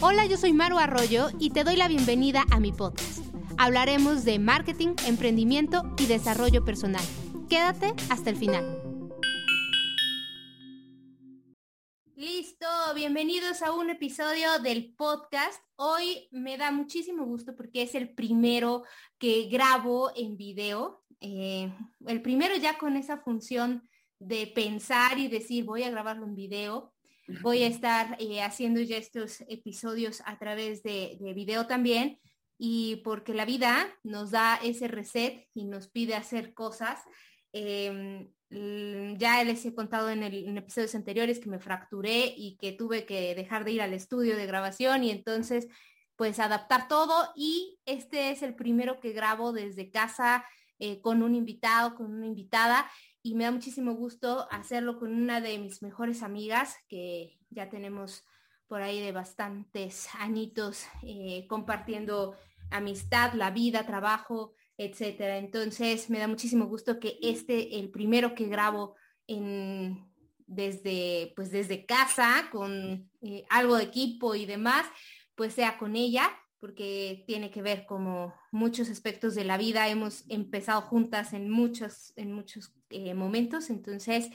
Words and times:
Hola, 0.00 0.26
yo 0.26 0.36
soy 0.36 0.52
Maru 0.52 0.78
Arroyo 0.78 1.28
y 1.38 1.50
te 1.50 1.64
doy 1.64 1.76
la 1.76 1.88
bienvenida 1.88 2.44
a 2.50 2.58
mi 2.58 2.72
podcast. 2.72 3.24
Hablaremos 3.56 4.24
de 4.24 4.38
marketing, 4.38 4.94
emprendimiento 5.06 5.94
y 5.98 6.06
desarrollo 6.06 6.64
personal. 6.64 7.04
Quédate 7.48 7.94
hasta 8.10 8.30
el 8.30 8.36
final. 8.36 8.82
Listo, 12.16 12.66
bienvenidos 12.94 13.62
a 13.62 13.72
un 13.72 13.90
episodio 13.90 14.58
del 14.60 14.94
podcast. 14.94 15.62
Hoy 15.76 16.28
me 16.30 16.56
da 16.56 16.70
muchísimo 16.70 17.24
gusto 17.24 17.54
porque 17.56 17.82
es 17.82 17.94
el 17.94 18.14
primero 18.14 18.84
que 19.18 19.48
grabo 19.48 20.12
en 20.16 20.36
video. 20.36 21.04
Eh, 21.20 21.72
el 22.06 22.22
primero 22.22 22.56
ya 22.56 22.78
con 22.78 22.96
esa 22.96 23.18
función 23.18 23.88
de 24.18 24.46
pensar 24.46 25.18
y 25.18 25.28
decir 25.28 25.64
voy 25.64 25.82
a 25.82 25.90
grabarlo 25.90 26.26
en 26.26 26.34
video. 26.34 26.92
Voy 27.42 27.62
a 27.62 27.68
estar 27.68 28.16
eh, 28.18 28.42
haciendo 28.42 28.80
ya 28.80 28.96
estos 28.96 29.42
episodios 29.48 30.22
a 30.26 30.38
través 30.38 30.82
de, 30.82 31.18
de 31.20 31.32
video 31.34 31.66
también 31.66 32.18
y 32.58 32.96
porque 33.04 33.34
la 33.34 33.44
vida 33.44 33.88
nos 34.02 34.30
da 34.30 34.56
ese 34.62 34.88
reset 34.88 35.48
y 35.54 35.64
nos 35.64 35.88
pide 35.88 36.14
hacer 36.14 36.54
cosas. 36.54 37.00
Em, 37.52 38.28
ya 39.18 39.42
les 39.44 39.64
he 39.64 39.74
contado 39.74 40.10
en, 40.10 40.22
en, 40.22 40.56
episodios 40.58 40.94
anteriores 40.94 41.38
que 41.38 41.48
me 41.48 41.58
fracturé 41.58 42.34
y 42.36 42.56
que 42.58 42.72
tuve 42.72 43.06
que 43.06 43.34
dejar 43.34 43.64
de 43.64 43.72
ir 43.72 43.82
al 43.82 43.94
estudio 43.94 44.36
de 44.36 44.46
grabación 44.46 45.04
y 45.04 45.10
entonces 45.10 45.68
pues 46.16 46.38
adaptar 46.38 46.86
todo 46.86 47.32
y 47.34 47.78
este 47.86 48.30
es 48.30 48.42
el 48.42 48.54
primero 48.54 49.00
que 49.00 49.12
grabo 49.12 49.52
desde 49.52 49.90
casa 49.90 50.44
eh, 50.78 51.00
con 51.00 51.22
un 51.22 51.34
invitado, 51.34 51.94
con 51.94 52.12
una 52.12 52.26
invitada 52.26 52.90
y 53.22 53.34
me 53.34 53.44
da 53.44 53.52
muchísimo 53.52 53.94
gusto 53.94 54.46
hacerlo 54.50 54.98
con 54.98 55.12
una 55.14 55.40
de 55.40 55.58
mis 55.58 55.82
mejores 55.82 56.22
amigas 56.22 56.76
que 56.88 57.38
ya 57.50 57.68
tenemos 57.68 58.24
por 58.66 58.82
ahí 58.82 59.00
de 59.00 59.12
bastantes 59.12 60.08
añitos 60.18 60.86
eh, 61.02 61.46
compartiendo 61.48 62.34
amistad, 62.70 63.34
la 63.34 63.50
vida, 63.50 63.86
trabajo, 63.86 64.54
etcétera. 64.76 65.36
Entonces 65.38 66.10
me 66.10 66.18
da 66.18 66.26
muchísimo 66.26 66.66
gusto 66.66 66.98
que 66.98 67.18
este, 67.22 67.78
el 67.78 67.90
primero 67.90 68.34
que 68.34 68.48
grabo 68.48 68.96
en, 69.26 70.10
desde, 70.46 71.32
pues 71.36 71.50
desde 71.50 71.86
casa, 71.86 72.48
con 72.50 73.10
eh, 73.20 73.44
algo 73.50 73.76
de 73.76 73.84
equipo 73.84 74.34
y 74.34 74.46
demás, 74.46 74.86
pues 75.34 75.54
sea 75.54 75.78
con 75.78 75.96
ella, 75.96 76.30
porque 76.62 77.24
tiene 77.26 77.50
que 77.50 77.60
ver 77.60 77.86
como 77.86 78.32
muchos 78.52 78.88
aspectos 78.88 79.34
de 79.34 79.42
la 79.42 79.58
vida. 79.58 79.88
Hemos 79.88 80.22
empezado 80.28 80.80
juntas 80.82 81.32
en 81.32 81.50
muchos, 81.50 82.12
en 82.14 82.32
muchos 82.32 82.72
eh, 82.90 83.14
momentos. 83.14 83.68
Entonces, 83.68 84.30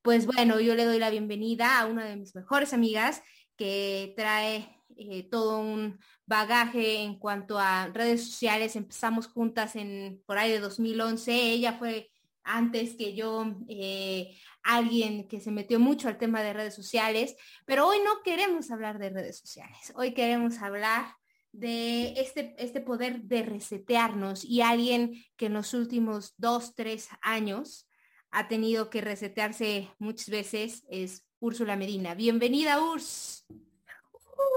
pues 0.00 0.24
bueno, 0.24 0.60
yo 0.60 0.76
le 0.76 0.84
doy 0.84 1.00
la 1.00 1.10
bienvenida 1.10 1.80
a 1.80 1.86
una 1.86 2.04
de 2.04 2.14
mis 2.14 2.32
mejores 2.36 2.72
amigas 2.72 3.24
que 3.56 4.14
trae 4.16 4.84
eh, 4.96 5.28
todo 5.28 5.58
un 5.58 5.98
bagaje 6.26 7.02
en 7.02 7.18
cuanto 7.18 7.58
a 7.58 7.88
redes 7.88 8.24
sociales. 8.24 8.76
Empezamos 8.76 9.26
juntas 9.26 9.74
en 9.74 10.22
por 10.26 10.38
ahí 10.38 10.52
de 10.52 10.60
2011. 10.60 11.32
Ella 11.32 11.72
fue 11.72 12.08
antes 12.44 12.94
que 12.94 13.16
yo 13.16 13.52
eh, 13.68 14.38
alguien 14.62 15.26
que 15.26 15.40
se 15.40 15.50
metió 15.50 15.80
mucho 15.80 16.06
al 16.06 16.18
tema 16.18 16.40
de 16.40 16.52
redes 16.52 16.74
sociales, 16.76 17.34
pero 17.66 17.88
hoy 17.88 17.98
no 18.04 18.22
queremos 18.22 18.70
hablar 18.70 19.00
de 19.00 19.10
redes 19.10 19.38
sociales. 19.40 19.92
Hoy 19.96 20.14
queremos 20.14 20.58
hablar 20.58 21.16
de 21.54 22.14
este, 22.20 22.54
este 22.58 22.80
poder 22.80 23.22
de 23.22 23.42
resetearnos 23.42 24.44
y 24.44 24.60
alguien 24.60 25.24
que 25.36 25.46
en 25.46 25.54
los 25.54 25.72
últimos 25.72 26.34
dos, 26.36 26.74
tres 26.74 27.08
años 27.22 27.88
ha 28.30 28.48
tenido 28.48 28.90
que 28.90 29.00
resetearse 29.00 29.88
muchas 29.98 30.28
veces 30.28 30.84
es 30.88 31.24
Úrsula 31.38 31.76
Medina. 31.76 32.14
Bienvenida, 32.14 32.82
Urs. 32.82 33.46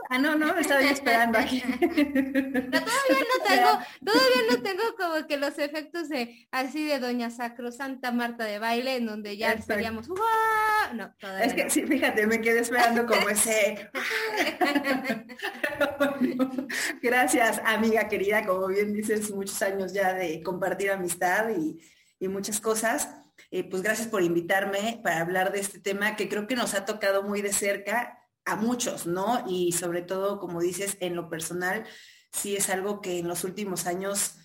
Ah, 0.10 0.20
no, 0.20 0.36
no, 0.36 0.58
estaba 0.58 0.82
yo 0.82 0.90
esperando 0.90 1.38
aquí. 1.38 1.62
todavía 1.70 2.72
no 2.72 3.44
tengo, 3.48 3.80
todavía 4.06 4.42
no 4.50 4.62
tengo 4.62 4.84
como 4.98 5.28
que 5.28 5.38
los 5.38 5.58
efectos 5.60 6.08
de 6.08 6.48
así 6.52 6.86
de 6.86 7.00
Doña 7.00 7.30
Sacro 7.30 7.72
Santa 7.72 8.12
Marta 8.12 8.46
de 8.46 8.60
baile, 8.60 8.96
en 8.96 9.06
donde 9.06 9.36
ya 9.36 9.52
estaríamos, 9.52 10.08
No, 10.08 11.14
todavía 11.20 11.46
Es 11.46 11.54
que 11.54 11.70
sí, 11.70 11.86
fíjate, 11.86 12.26
me 12.26 12.40
quedé 12.40 12.60
esperando 12.60 13.06
como 13.06 13.30
ese. 13.30 13.90
Gracias, 17.02 17.62
amiga 17.66 18.08
querida, 18.08 18.46
como 18.46 18.68
bien 18.68 18.94
dices, 18.94 19.30
muchos 19.32 19.62
años 19.62 19.94
ya 19.94 20.14
de 20.14 20.42
compartir 20.42 20.92
amistad 20.92 21.50
y, 21.50 21.82
y 22.20 22.28
muchas 22.30 22.62
cosas. 22.62 23.10
Eh, 23.52 23.70
pues 23.70 23.82
gracias 23.82 24.08
por 24.08 24.24
invitarme 24.24 25.00
para 25.04 25.22
hablar 25.22 25.52
de 25.52 25.60
este 25.60 25.80
tema 25.80 26.16
que 26.16 26.28
creo 26.28 26.48
que 26.48 26.56
nos 26.56 26.74
ha 26.74 26.86
tocado 26.86 27.24
muy 27.24 27.42
de 27.42 27.54
cerca 27.54 28.27
a 28.48 28.56
muchos, 28.56 29.06
¿no? 29.06 29.44
Y 29.48 29.74
sobre 29.74 30.02
todo, 30.02 30.40
como 30.40 30.62
dices, 30.62 30.98
en 31.02 31.16
lo 31.16 31.30
personal, 31.30 31.86
sí 32.32 32.56
es 32.56 32.70
algo 32.70 33.02
que 33.02 33.20
en 33.20 33.28
los 33.28 33.44
últimos 33.44 33.86
años 33.86 34.36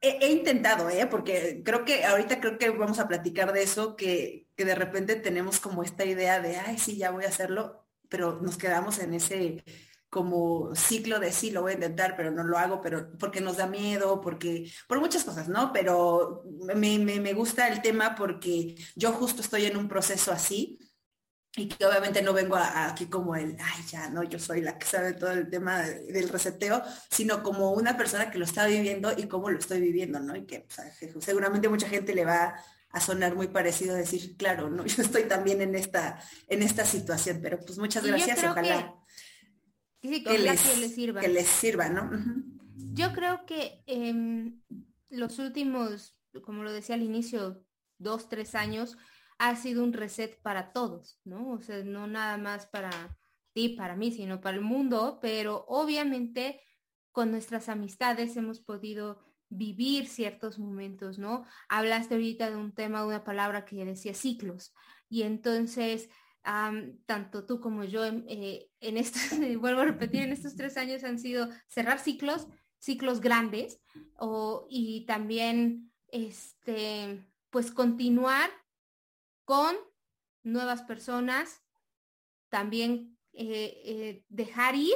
he, 0.00 0.30
intentado, 0.30 0.90
¿eh? 0.90 1.06
Porque 1.06 1.62
creo 1.64 1.84
que 1.84 2.04
ahorita 2.04 2.40
creo 2.40 2.58
que 2.58 2.70
vamos 2.70 2.98
a 2.98 3.08
platicar 3.08 3.52
de 3.52 3.62
eso, 3.62 3.96
que, 3.96 4.46
que 4.54 4.66
de 4.66 4.74
repente 4.74 5.16
tenemos 5.16 5.60
como 5.60 5.82
esta 5.82 6.04
idea 6.04 6.40
de, 6.40 6.58
ay, 6.58 6.78
sí, 6.78 6.98
ya 6.98 7.10
voy 7.10 7.24
a 7.24 7.28
hacerlo, 7.28 7.86
pero 8.10 8.38
nos 8.42 8.58
quedamos 8.58 8.98
en 8.98 9.14
ese 9.14 9.64
como 10.10 10.74
ciclo 10.74 11.18
de 11.18 11.32
sí, 11.32 11.50
lo 11.50 11.62
voy 11.62 11.72
a 11.72 11.74
intentar, 11.74 12.16
pero 12.16 12.30
no 12.30 12.42
lo 12.44 12.58
hago, 12.58 12.80
pero 12.80 13.12
porque 13.18 13.40
nos 13.40 13.56
da 13.58 13.66
miedo, 13.66 14.20
porque, 14.20 14.70
por 14.88 15.00
muchas 15.00 15.24
cosas, 15.24 15.48
¿no? 15.48 15.72
Pero 15.72 16.44
me, 16.74 16.98
me, 16.98 17.20
me 17.20 17.32
gusta 17.34 17.68
el 17.68 17.82
tema 17.82 18.14
porque 18.14 18.74
yo 18.94 19.12
justo 19.12 19.42
estoy 19.42 19.66
en 19.66 19.76
un 19.76 19.88
proceso 19.88 20.32
así 20.32 20.78
y 21.58 21.66
que 21.66 21.84
obviamente 21.84 22.22
no 22.22 22.32
vengo 22.32 22.56
aquí 22.56 23.06
como 23.06 23.34
el, 23.34 23.56
ay, 23.58 23.84
ya, 23.88 24.08
no, 24.10 24.22
yo 24.22 24.38
soy 24.38 24.60
la 24.60 24.78
que 24.78 24.86
sabe 24.86 25.12
todo 25.14 25.32
el 25.32 25.50
tema 25.50 25.82
del 25.82 26.28
reseteo, 26.28 26.82
sino 27.10 27.42
como 27.42 27.72
una 27.72 27.96
persona 27.96 28.30
que 28.30 28.38
lo 28.38 28.44
está 28.44 28.66
viviendo 28.66 29.12
y 29.16 29.26
cómo 29.26 29.50
lo 29.50 29.58
estoy 29.58 29.80
viviendo, 29.80 30.20
¿no? 30.20 30.36
Y 30.36 30.46
que 30.46 30.66
seguramente 31.20 31.68
mucha 31.68 31.88
gente 31.88 32.14
le 32.14 32.24
va 32.24 32.54
a 32.90 33.00
sonar 33.00 33.34
muy 33.34 33.48
parecido 33.48 33.94
a 33.94 33.98
decir, 33.98 34.36
claro, 34.36 34.70
no, 34.70 34.86
yo 34.86 35.02
estoy 35.02 35.24
también 35.24 35.60
en 35.60 35.74
esta, 35.74 36.22
en 36.46 36.62
esta 36.62 36.84
situación, 36.84 37.40
pero 37.42 37.58
pues 37.58 37.76
muchas 37.78 38.04
gracias, 38.04 38.38
ojalá. 38.44 38.94
Que, 40.00 40.38
les, 40.38 40.60
sirva. 40.94 41.20
Que 41.20 41.28
les 41.28 41.48
sirva, 41.48 41.88
¿no? 41.88 42.08
Yo 42.92 43.12
creo 43.12 43.44
que 43.46 43.82
en 43.86 44.62
los 45.10 45.40
últimos, 45.40 46.20
como 46.44 46.62
lo 46.62 46.72
decía 46.72 46.94
al 46.94 47.02
inicio, 47.02 47.64
dos, 47.98 48.28
tres 48.28 48.54
años, 48.54 48.96
ha 49.38 49.56
sido 49.56 49.84
un 49.84 49.92
reset 49.92 50.40
para 50.42 50.72
todos, 50.72 51.20
¿no? 51.24 51.50
O 51.50 51.60
sea, 51.60 51.82
no 51.84 52.06
nada 52.06 52.36
más 52.36 52.66
para 52.66 52.90
ti, 53.52 53.70
para 53.70 53.96
mí, 53.96 54.12
sino 54.12 54.40
para 54.40 54.56
el 54.56 54.62
mundo, 54.62 55.18
pero 55.22 55.64
obviamente 55.68 56.60
con 57.12 57.30
nuestras 57.30 57.68
amistades 57.68 58.36
hemos 58.36 58.60
podido 58.60 59.20
vivir 59.48 60.06
ciertos 60.08 60.58
momentos, 60.58 61.18
¿no? 61.18 61.44
Hablaste 61.68 62.14
ahorita 62.14 62.50
de 62.50 62.56
un 62.56 62.72
tema, 62.72 63.00
de 63.00 63.06
una 63.06 63.24
palabra 63.24 63.64
que 63.64 63.84
decía 63.84 64.12
ciclos. 64.12 64.74
Y 65.08 65.22
entonces, 65.22 66.10
tanto 67.06 67.46
tú 67.46 67.60
como 67.60 67.84
yo 67.84 68.04
eh, 68.04 68.70
en 68.80 68.96
estos, 68.96 69.22
vuelvo 69.60 69.80
a 69.80 69.86
repetir, 69.86 70.22
en 70.22 70.32
estos 70.32 70.56
tres 70.56 70.76
años 70.76 71.04
han 71.04 71.18
sido 71.18 71.48
cerrar 71.66 71.98
ciclos, 71.98 72.46
ciclos 72.78 73.20
grandes, 73.20 73.80
o, 74.18 74.66
y 74.68 75.06
también, 75.06 75.92
este, 76.08 77.24
pues 77.50 77.70
continuar 77.70 78.50
con 79.48 79.74
nuevas 80.42 80.82
personas, 80.82 81.62
también 82.50 83.16
eh, 83.32 83.80
eh, 83.82 84.24
dejar 84.28 84.74
ir, 84.74 84.94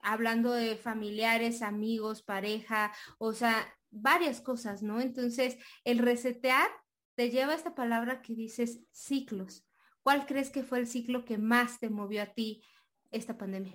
hablando 0.00 0.52
de 0.52 0.76
familiares, 0.76 1.62
amigos, 1.62 2.22
pareja, 2.22 2.92
o 3.16 3.32
sea, 3.32 3.74
varias 3.88 4.42
cosas, 4.42 4.82
¿no? 4.82 5.00
Entonces, 5.00 5.56
el 5.84 6.00
resetear 6.00 6.68
te 7.14 7.30
lleva 7.30 7.52
a 7.52 7.56
esta 7.56 7.74
palabra 7.74 8.20
que 8.20 8.34
dices 8.34 8.80
ciclos. 8.90 9.66
¿Cuál 10.02 10.26
crees 10.26 10.50
que 10.50 10.64
fue 10.64 10.78
el 10.78 10.86
ciclo 10.86 11.24
que 11.24 11.38
más 11.38 11.80
te 11.80 11.88
movió 11.88 12.24
a 12.24 12.26
ti 12.26 12.62
esta 13.10 13.38
pandemia? 13.38 13.72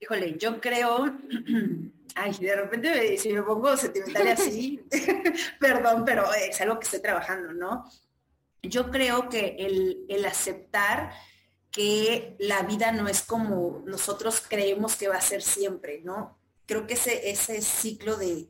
Híjole, 0.00 0.38
yo 0.38 0.58
creo, 0.58 1.04
ay, 2.14 2.32
de 2.40 2.56
repente 2.56 3.18
si 3.18 3.30
me 3.30 3.42
pongo 3.42 3.76
sentimental 3.76 4.28
así, 4.28 4.80
perdón, 5.60 6.06
pero 6.06 6.32
es 6.32 6.58
algo 6.62 6.78
que 6.78 6.84
estoy 6.84 7.02
trabajando, 7.02 7.52
¿no? 7.52 7.84
Yo 8.62 8.90
creo 8.90 9.28
que 9.28 9.56
el, 10.08 10.24
aceptar 10.24 11.12
que 11.70 12.36
la 12.38 12.62
vida 12.62 12.92
no 12.92 13.08
es 13.08 13.22
como 13.22 13.82
nosotros 13.86 14.42
creemos 14.46 14.96
que 14.96 15.08
va 15.08 15.16
a 15.16 15.20
ser 15.20 15.42
siempre, 15.42 16.00
¿no? 16.02 16.38
Creo 16.66 16.86
que 16.86 16.94
ese, 16.94 17.62
ciclo 17.62 18.16
de, 18.16 18.48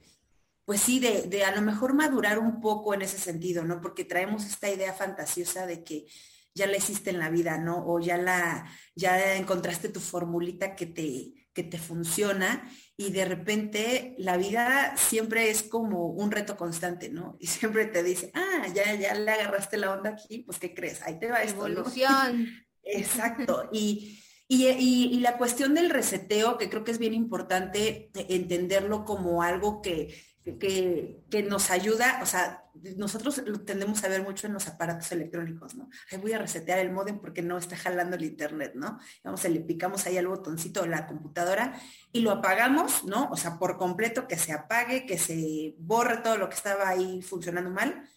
pues 0.65 0.81
sí, 0.81 0.99
de, 0.99 1.23
de, 1.23 1.45
a 1.45 1.55
lo 1.55 1.63
mejor 1.63 1.95
madurar 1.95 2.39
un 2.39 2.61
poco 2.61 2.95
en 2.95 3.03
ese 3.03 3.19
sentido, 3.19 3.65
¿no? 3.65 3.81
Porque 3.81 4.05
traemos 4.05 4.45
esta 4.45 4.71
idea 4.71 4.93
fantasiosa 4.93 5.67
de 5.67 5.85
que 5.85 6.07
ya 6.55 6.67
la 6.67 6.77
hiciste 6.77 7.11
en 7.11 7.19
la 7.19 7.31
vida, 7.31 7.59
¿no? 7.59 7.87
O 7.87 8.01
ya 8.01 8.17
la, 8.17 8.69
ya 8.95 9.37
encontraste 9.37 9.89
tu 9.89 10.01
formulita 10.01 10.75
que 10.75 10.87
te, 10.87 11.49
que 11.53 11.63
te 11.63 11.79
funciona 11.79 12.69
y 13.01 13.13
de 13.13 13.25
repente 13.25 14.17
la 14.19 14.37
vida 14.37 14.97
siempre 14.97 15.51
es 15.51 15.63
como 15.63 16.09
un 16.09 16.33
reto 16.33 16.57
constante, 16.57 17.09
¿no? 17.09 17.37
Y 17.39 17.47
siempre 17.47 17.87
te 17.87 18.03
dice, 18.03 18.33
ah, 18.35 18.67
ya, 18.75 18.93
ya 18.97 19.15
le 19.15 19.31
agarraste 19.31 19.77
la 19.77 19.93
onda 19.93 20.11
aquí, 20.11 20.41
pues 20.41 20.59
¿qué 20.59 20.75
crees? 20.75 21.01
Ahí 21.03 21.17
te 21.21 21.29
va 21.29 21.45
Evolución. 21.45 22.49
Exacto. 22.83 23.71
Y, 23.73 24.21
Y, 24.49 25.21
la 25.21 25.39
cuestión 25.39 25.75
del 25.75 25.91
reseteo, 25.91 26.59
que 26.59 26.69
creo 26.69 26.83
que 26.83 26.91
es 26.91 26.99
bien 26.99 27.15
importante 27.15 28.11
entenderlo 28.15 29.05
como 29.05 29.43
algo 29.43 29.81
que, 29.81 30.13
que, 30.57 31.43
nos 31.49 31.71
ayuda, 31.71 32.21
o 32.23 32.27
sea, 32.27 32.65
nosotros 32.97 33.43
lo 33.45 33.61
tendemos 33.61 34.03
a 34.05 34.09
ver 34.09 34.23
mucho 34.23 34.47
en 34.47 34.55
los 34.55 34.69
aparatos 34.69 35.11
electrónicos, 35.13 35.75
¿no? 35.75 35.91
Ahí 36.11 36.19
voy 36.19 36.33
a 36.33 36.39
resetear 36.39 36.79
el 36.79 36.93
modem 36.93 37.19
porque 37.19 37.43
no 37.43 37.59
está 37.59 37.77
jalando 37.77 38.17
el 38.17 38.25
internet, 38.25 38.73
¿no? 38.75 38.99
Vamos, 39.25 39.45
le 39.45 39.61
picamos 39.61 40.07
ahí 40.07 40.17
al 40.17 40.29
botoncito 40.29 40.83
de 40.83 40.89
la 40.89 41.07
computadora 41.07 41.79
y 42.13 42.21
lo 42.21 42.31
apagamos, 42.31 43.05
¿no? 43.05 43.29
O 43.31 43.37
sea, 43.37 43.59
por 43.59 43.77
completo, 43.77 44.29
que 44.29 44.39
se 44.39 44.53
apague, 44.53 45.07
que 45.07 45.19
se 45.19 45.75
borre 45.79 46.19
todo 46.19 46.39
lo 46.39 46.49
que 46.49 46.55
estaba 46.55 46.89
ahí 46.89 47.21
funcionando 47.23 47.71
mal 47.71 48.09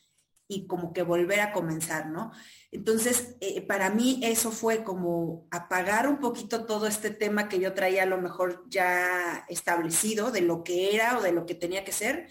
y 0.51 0.67
como 0.67 0.91
que 0.91 1.01
volver 1.01 1.39
a 1.39 1.53
comenzar, 1.53 2.07
¿no? 2.07 2.31
Entonces, 2.71 3.37
eh, 3.39 3.61
para 3.61 3.89
mí 3.89 4.19
eso 4.21 4.51
fue 4.51 4.83
como 4.83 5.47
apagar 5.49 6.09
un 6.09 6.19
poquito 6.19 6.65
todo 6.65 6.87
este 6.87 7.09
tema 7.09 7.47
que 7.47 7.59
yo 7.59 7.73
traía 7.73 8.03
a 8.03 8.05
lo 8.05 8.17
mejor 8.17 8.65
ya 8.69 9.45
establecido 9.47 10.29
de 10.29 10.41
lo 10.41 10.63
que 10.63 10.93
era 10.93 11.17
o 11.17 11.21
de 11.21 11.31
lo 11.31 11.45
que 11.45 11.55
tenía 11.55 11.85
que 11.85 11.93
ser 11.93 12.27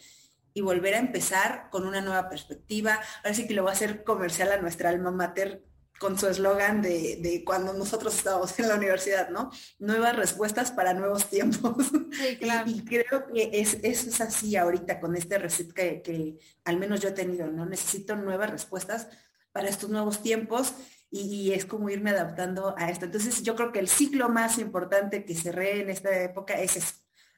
y 0.52 0.60
volver 0.60 0.94
a 0.94 0.98
empezar 0.98 1.68
con 1.70 1.86
una 1.86 2.02
nueva 2.02 2.28
perspectiva. 2.28 3.00
Ahora 3.24 3.34
sí 3.34 3.46
que 3.46 3.54
lo 3.54 3.62
voy 3.62 3.70
a 3.70 3.74
hacer 3.74 4.04
comercial 4.04 4.52
a 4.52 4.60
nuestra 4.60 4.90
alma 4.90 5.10
mater 5.10 5.64
con 6.00 6.18
su 6.18 6.26
eslogan 6.28 6.80
de, 6.80 7.42
cuando 7.44 7.74
nosotros 7.74 8.14
estábamos 8.16 8.58
en 8.58 8.68
la 8.68 8.76
universidad, 8.76 9.28
¿no? 9.28 9.50
Nuevas 9.78 10.16
respuestas 10.16 10.72
para 10.72 10.94
nuevos 10.94 11.26
tiempos. 11.26 11.76
Sí, 12.10 12.36
claro. 12.38 12.68
y, 12.68 12.84
creo 12.84 13.26
que 13.32 13.50
es, 13.52 13.78
eso 13.82 14.08
es 14.08 14.20
así 14.20 14.56
ahorita 14.56 14.98
con 14.98 15.14
este 15.14 15.38
recet 15.38 15.72
que, 15.72 16.02
que, 16.02 16.38
al 16.64 16.76
menos 16.76 17.00
yo 17.00 17.10
he 17.10 17.12
tenido, 17.12 17.46
¿no? 17.46 17.66
Necesito 17.66 18.16
nuevas 18.16 18.50
respuestas 18.50 19.08
para 19.52 19.68
estos 19.68 19.90
nuevos 19.90 20.20
tiempos 20.20 20.74
y, 21.10 21.52
es 21.52 21.66
como 21.66 21.88
irme 21.90 22.10
adaptando 22.10 22.74
a 22.78 22.90
esto. 22.90 23.04
Entonces 23.04 23.42
yo 23.42 23.54
creo 23.54 23.70
que 23.70 23.78
el 23.78 23.88
ciclo 23.88 24.28
más 24.28 24.58
importante 24.58 25.24
que 25.24 25.34
cerré 25.34 25.82
en 25.82 25.90
esta 25.90 26.22
época 26.22 26.54
es 26.54 26.76
eso, 26.76 26.94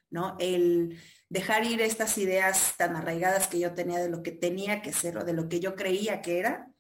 ¿no? 0.09 0.37
El 0.39 0.99
dejar 1.29 1.65
ir 1.65 1.83
estas 1.83 2.17
ideas 2.17 2.75
tan 2.79 2.97
arraigadas 2.97 3.49
que 3.49 3.59
yo 3.59 3.75
tenía 3.75 3.99
de 3.99 4.09
lo 4.09 4.23
que 4.23 4.33
tenía 4.33 4.83
que 4.83 4.93
ser 4.93 5.19
o 5.19 5.25
de 5.25 5.33
lo 5.33 5.49
que 5.49 5.61
yo 5.61 5.75
creía 5.75 6.23
que 6.23 6.39
era 6.39 6.72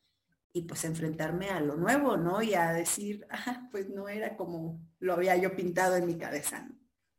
y 0.52 0.62
pues 0.62 0.84
enfrentarme 0.84 1.48
a 1.48 1.60
lo 1.60 1.76
nuevo, 1.76 2.16
¿no? 2.16 2.42
Y 2.42 2.54
a 2.54 2.72
decir, 2.72 3.26
pues 3.70 3.88
no 3.88 4.08
era 4.08 4.36
como 4.36 4.80
lo 4.98 5.14
había 5.14 5.36
yo 5.36 5.56
pintado 5.56 5.96
en 5.96 6.06
mi 6.06 6.18
cabeza. 6.18 6.68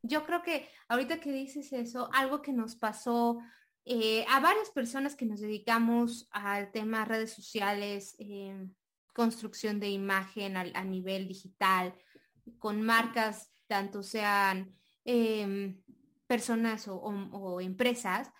Yo 0.04 0.26
creo 0.26 0.44
que 0.44 0.68
ahorita 0.88 1.20
que 1.20 1.32
dices 1.32 1.72
eso, 1.74 2.10
algo 2.14 2.42
que 2.42 2.54
nos 2.54 2.76
pasó 2.76 3.40
eh, 3.86 4.26
a 4.30 4.40
varias 4.40 4.70
personas 4.70 5.16
que 5.16 5.26
nos 5.26 5.40
dedicamos 5.40 6.28
al 6.32 6.72
tema 6.72 7.06
redes 7.06 7.34
sociales, 7.34 8.16
eh, 8.20 8.68
construcción 9.14 9.80
de 9.80 9.90
imagen 9.90 10.58
a, 10.58 10.84
nivel 10.84 11.28
digital, 11.28 11.96
con 12.60 12.82
marcas, 12.82 13.52
tanto 13.68 14.04
sean 14.04 14.76
em, 15.06 15.82
personas 16.28 16.88
o 16.88 17.62
empresas, 17.62 18.32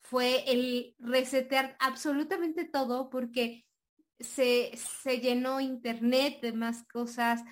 fue 0.00 0.44
el 0.50 0.94
resetear 0.98 1.76
absolutamente 1.80 2.64
todo 2.64 3.08
porque 3.10 3.66
se, 4.22 4.72
llenó 5.20 5.60
internet 5.60 6.40
de 6.40 6.52
más 6.52 6.84
cosas, 6.84 7.42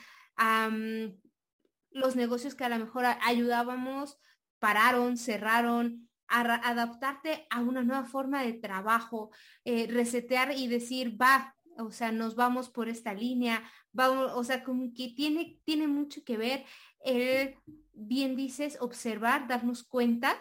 los 1.90 2.16
negocios 2.16 2.54
que 2.54 2.64
a 2.64 2.68
lo 2.68 2.78
mejor 2.78 3.04
ayudábamos 3.22 4.18
pararon, 4.58 5.16
cerraron, 5.16 6.08
adaptarte 6.28 7.46
a 7.50 7.60
una 7.60 7.82
nueva 7.82 8.04
forma 8.04 8.42
de 8.42 8.52
trabajo, 8.52 9.30
eh, 9.64 9.88
resetear 9.88 10.56
y 10.56 10.68
decir, 10.68 11.20
va, 11.20 11.56
o 11.76 11.90
sea, 11.90 12.12
nos 12.12 12.36
vamos 12.36 12.68
por 12.68 12.88
esta 12.88 13.14
línea, 13.14 13.64
vamos, 13.92 14.30
o 14.34 14.44
sea, 14.44 14.62
como 14.62 14.92
que 14.94 15.08
tiene, 15.08 15.60
tiene 15.64 15.88
mucho 15.88 16.22
que 16.22 16.36
ver 16.36 16.64
el, 17.00 17.56
bien 17.92 18.36
dices, 18.36 18.78
observar, 18.80 19.48
darnos 19.48 19.82
cuenta 19.82 20.40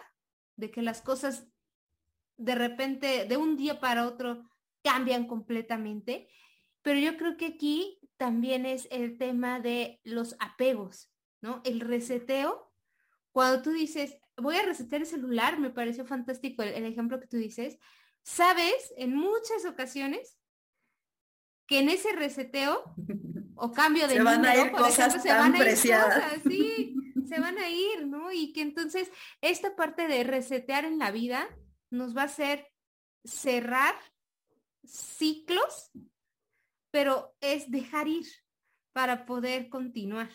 de 0.56 0.70
que 0.70 0.82
las 0.82 1.02
cosas 1.02 1.48
de 2.36 2.54
repente, 2.54 3.26
de 3.26 3.36
un 3.36 3.56
día 3.56 3.80
para 3.80 4.06
otro, 4.06 4.49
cambian 4.82 5.26
completamente. 5.26 6.28
Pero 6.82 6.98
yo 6.98 7.16
creo 7.16 7.36
que 7.36 7.46
aquí 7.46 8.00
también 8.16 8.66
es 8.66 8.88
el 8.90 9.18
tema 9.18 9.60
de 9.60 10.00
los 10.04 10.36
apegos, 10.40 11.10
¿no? 11.40 11.60
El 11.64 11.80
reseteo. 11.80 12.72
Cuando 13.32 13.62
tú 13.62 13.70
dices, 13.70 14.16
voy 14.36 14.56
a 14.56 14.62
resetear 14.62 15.02
el 15.02 15.06
celular, 15.06 15.58
me 15.58 15.70
pareció 15.70 16.04
fantástico 16.04 16.62
el, 16.62 16.84
ejemplo 16.84 17.20
que 17.20 17.26
tú 17.26 17.36
dices. 17.36 17.78
Sabes 18.22 18.92
en 18.96 19.14
muchas 19.14 19.64
ocasiones 19.66 20.38
que 21.66 21.78
en 21.78 21.88
ese 21.88 22.12
reseteo 22.12 22.82
o 23.54 23.72
cambio 23.72 24.08
de 24.08 24.14
se 24.14 24.22
van 24.22 24.44
a 24.44 24.56
ir 24.56 24.72
cosas 24.72 25.22
se 25.22 25.28
van 25.32 25.54
a 25.54 25.58
ir 25.58 25.64
cosas, 25.64 26.42
sí, 26.46 26.94
se 27.28 27.40
van 27.40 27.58
a 27.58 27.68
ir, 27.68 28.06
¿no? 28.06 28.32
Y 28.32 28.52
que 28.52 28.62
entonces 28.62 29.10
esta 29.40 29.76
parte 29.76 30.08
de 30.08 30.24
resetear 30.24 30.84
en 30.84 30.98
la 30.98 31.10
vida 31.10 31.48
nos 31.90 32.16
va 32.16 32.22
a 32.22 32.26
hacer 32.26 32.66
cerrar 33.24 33.94
ciclos, 34.84 35.90
pero 36.90 37.34
es 37.40 37.70
dejar 37.70 38.08
ir 38.08 38.26
para 38.92 39.26
poder 39.26 39.68
continuar. 39.68 40.30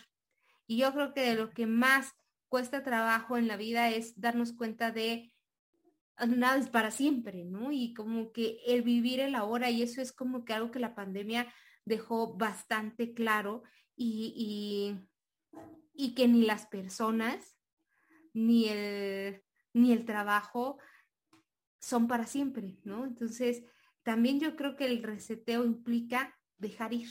Y 0.66 0.78
yo 0.78 0.92
creo 0.92 1.14
que 1.14 1.20
de 1.20 1.34
lo 1.34 1.50
que 1.50 1.66
más 1.66 2.12
cuesta 2.48 2.82
trabajo 2.82 3.36
en 3.36 3.48
la 3.48 3.56
vida 3.56 3.90
es 3.90 4.20
darnos 4.20 4.52
cuenta 4.52 4.90
de 4.90 5.32
nada 6.26 6.56
es 6.56 6.68
para 6.68 6.90
siempre, 6.90 7.44
¿no? 7.44 7.72
Y 7.72 7.92
como 7.92 8.32
que 8.32 8.58
el 8.66 8.82
vivir 8.82 9.20
el 9.20 9.34
ahora, 9.34 9.70
y 9.70 9.82
eso 9.82 10.00
es 10.00 10.12
como 10.12 10.44
que 10.44 10.54
algo 10.54 10.70
que 10.70 10.78
la 10.78 10.94
pandemia 10.94 11.52
dejó 11.84 12.36
bastante 12.36 13.12
claro 13.12 13.62
y, 13.94 14.98
y, 15.94 16.14
que 16.14 16.28
ni 16.28 16.42
las 16.46 16.66
personas, 16.66 17.56
ni 18.32 18.68
el, 18.68 19.42
ni 19.72 19.92
el 19.92 20.04
trabajo 20.04 20.78
son 21.78 22.08
para 22.08 22.26
siempre, 22.26 22.78
¿no? 22.84 23.04
Entonces, 23.04 23.62
también 24.06 24.38
yo 24.38 24.54
creo 24.54 24.76
que 24.76 24.86
el 24.86 25.02
reseteo 25.02 25.64
implica 25.64 26.38
dejar 26.58 26.92
ir. 26.92 27.08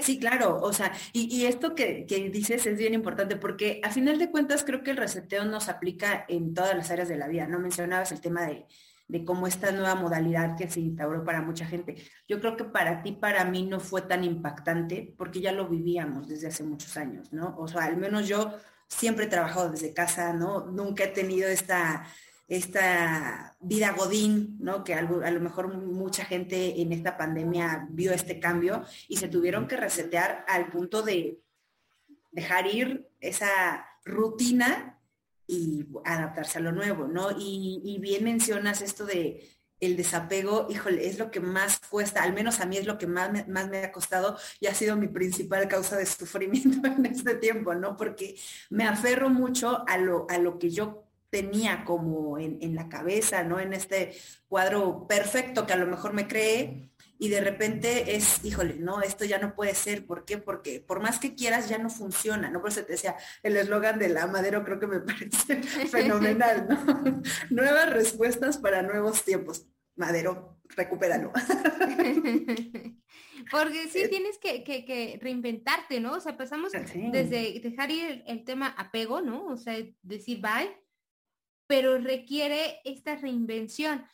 sí, 0.00 0.18
claro, 0.18 0.58
o 0.62 0.72
sea, 0.72 0.90
y, 1.12 1.44
esto 1.44 1.74
que, 1.74 2.06
dices 2.32 2.64
es 2.64 2.78
bien 2.78 2.94
importante 2.94 3.36
porque 3.36 3.78
a 3.84 3.90
final 3.90 4.18
de 4.18 4.30
cuentas 4.30 4.64
creo 4.64 4.82
que 4.82 4.92
el 4.92 4.96
reseteo 4.96 5.44
nos 5.44 5.68
aplica 5.68 6.24
en 6.28 6.54
todas 6.54 6.74
las 6.74 6.90
áreas 6.90 7.10
de 7.10 7.18
la 7.18 7.28
vida. 7.28 7.46
No 7.46 7.58
mencionabas 7.58 8.10
el 8.10 8.22
tema 8.22 8.46
de, 8.46 8.64
de 9.06 9.22
cómo 9.22 9.46
esta 9.46 9.70
nueva 9.70 9.94
modalidad 9.96 10.56
que 10.56 10.70
se 10.70 10.80
instauró 10.80 11.24
para 11.24 11.42
mucha 11.42 11.66
gente. 11.66 11.96
Yo 12.26 12.40
creo 12.40 12.56
que 12.56 12.64
para 12.64 13.02
ti, 13.02 13.12
para 13.12 13.44
mí 13.44 13.66
no 13.66 13.80
fue 13.80 14.00
tan 14.00 14.24
impactante 14.24 15.14
porque 15.18 15.42
ya 15.42 15.52
lo 15.52 15.68
vivíamos 15.68 16.26
desde 16.26 16.48
hace 16.48 16.64
muchos 16.64 16.96
años, 16.96 17.34
¿no? 17.34 17.54
O 17.58 17.68
sea, 17.68 17.84
al 17.84 17.98
menos 17.98 18.26
yo 18.26 18.54
siempre 18.88 19.26
he 19.26 19.28
trabajado 19.28 19.70
desde 19.70 19.92
casa, 19.92 20.32
¿no? 20.32 20.70
Nunca 20.70 21.04
he 21.04 21.08
tenido 21.08 21.50
esta 21.50 22.06
esta 22.50 23.56
vida 23.60 23.92
godín, 23.92 24.56
¿no? 24.58 24.82
Que 24.82 24.94
a 24.94 25.02
lo 25.02 25.40
mejor 25.40 25.72
mucha 25.72 26.24
gente 26.24 26.82
en 26.82 26.92
esta 26.92 27.16
pandemia 27.16 27.86
vio 27.90 28.12
este 28.12 28.40
cambio 28.40 28.84
y 29.06 29.18
se 29.18 29.28
tuvieron 29.28 29.68
que 29.68 29.76
resetear 29.76 30.44
al 30.48 30.68
punto 30.68 31.02
de 31.02 31.40
dejar 32.32 32.66
ir 32.66 33.08
esa 33.20 33.86
rutina 34.04 34.98
y 35.46 35.86
adaptarse 36.04 36.58
a 36.58 36.62
lo 36.62 36.72
nuevo, 36.72 37.06
¿no? 37.06 37.28
Y, 37.38 37.98
bien 38.00 38.24
mencionas 38.24 38.82
esto 38.82 39.06
de 39.06 39.48
el 39.78 39.96
desapego, 39.96 40.66
híjole, 40.68 41.06
es 41.06 41.20
lo 41.20 41.30
que 41.30 41.40
más 41.40 41.80
cuesta, 41.88 42.22
al 42.22 42.34
menos 42.34 42.58
a 42.58 42.66
mí 42.66 42.76
es 42.76 42.86
lo 42.86 42.98
que 42.98 43.06
más 43.06 43.32
me, 43.32 43.44
más 43.44 43.68
me 43.68 43.78
ha 43.84 43.92
costado 43.92 44.36
y 44.58 44.66
ha 44.66 44.74
sido 44.74 44.96
mi 44.96 45.08
principal 45.08 45.68
causa 45.68 45.96
de 45.96 46.04
sufrimiento 46.04 46.86
en 46.86 47.06
este 47.06 47.36
tiempo, 47.36 47.74
¿no? 47.74 47.96
Porque 47.96 48.34
me 48.70 48.84
aferro 48.84 49.30
mucho 49.30 49.84
a 49.88 49.98
lo, 49.98 50.26
a 50.28 50.38
lo 50.38 50.58
que 50.58 50.70
yo 50.70 51.09
tenía 51.30 51.84
como 51.84 52.38
en, 52.38 52.74
la 52.74 52.88
cabeza, 52.88 53.44
¿no? 53.44 53.60
En 53.60 53.72
este 53.72 54.16
cuadro 54.48 55.06
perfecto 55.06 55.66
que 55.66 55.72
a 55.72 55.76
lo 55.76 55.86
mejor 55.86 56.12
me 56.12 56.26
cree 56.26 56.90
y 57.18 57.28
de 57.28 57.40
repente 57.40 58.16
es, 58.16 58.44
híjole, 58.44 58.76
no, 58.76 59.02
esto 59.02 59.24
ya 59.24 59.38
no 59.38 59.54
puede 59.54 59.74
ser. 59.74 60.06
¿Por 60.06 60.24
qué? 60.24 60.38
Porque 60.38 60.80
por 60.80 61.00
más 61.00 61.18
que 61.18 61.34
quieras 61.34 61.68
ya 61.68 61.78
no 61.78 61.90
funciona, 61.90 62.50
¿no? 62.50 62.60
Por 62.60 62.70
eso 62.70 62.82
te 62.82 62.92
decía, 62.92 63.16
el 63.42 63.56
eslogan 63.56 63.98
de 63.98 64.08
la 64.08 64.26
Madero 64.26 64.64
creo 64.64 64.80
que 64.80 64.86
me 64.86 65.00
parece 65.00 65.62
fenomenal, 65.62 66.66
¿no? 66.68 67.22
Nuevas 67.50 67.90
respuestas 67.90 68.58
para 68.58 68.82
nuevos 68.82 69.24
tiempos. 69.24 69.66
Madero, 69.96 70.56
recupéralo. 70.76 71.32
Porque 73.50 73.88
sí 73.88 74.08
tienes 74.08 74.38
que, 74.38 75.18
reinventarte, 75.20 76.00
¿no? 76.00 76.14
O 76.14 76.20
sea, 76.20 76.36
pasamos 76.36 76.72
desde 76.72 77.60
dejar 77.60 77.90
ir 77.90 78.24
el, 78.26 78.44
tema 78.44 78.68
apego, 78.68 79.20
¿no? 79.20 79.46
O 79.46 79.56
sea, 79.56 79.76
decir 80.02 80.40
bye, 80.40 80.74
pero 81.70 81.98
requiere 81.98 82.80
esta 82.84 83.14
reinvención. 83.14 84.04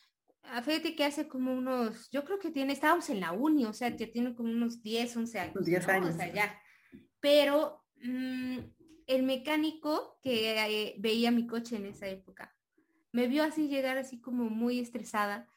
Ah, 0.43 0.61
fíjate 0.61 0.95
que 0.95 1.03
hace 1.03 1.27
como 1.27 1.51
unos, 1.55 2.07
yo 2.11 2.23
creo 2.23 2.37
que 2.37 2.51
tiene, 2.51 2.71
estábamos 2.71 3.09
en 3.09 3.19
la 3.19 3.31
uni, 3.31 3.65
o 3.65 3.73
sea, 3.73 3.89
ya 3.89 4.11
tiene 4.11 4.35
como 4.35 4.51
unos 4.51 4.83
10, 4.83 5.17
11 5.17 5.39
años. 5.39 5.65
10 5.65 5.87
años. 5.87 6.15
Pero 7.19 7.83
mm, 7.95 8.59
el 9.07 9.23
mecánico 9.23 10.19
que 10.21 10.51
eh, 10.51 10.95
veía 10.99 11.31
mi 11.31 11.47
coche 11.47 11.77
en 11.77 11.87
esa 11.87 12.05
época, 12.05 12.55
me 13.11 13.25
vio 13.27 13.43
así 13.43 13.67
llegar 13.69 13.97
así 13.97 14.21
como 14.21 14.51
muy 14.51 14.79
estresada, 14.79 15.47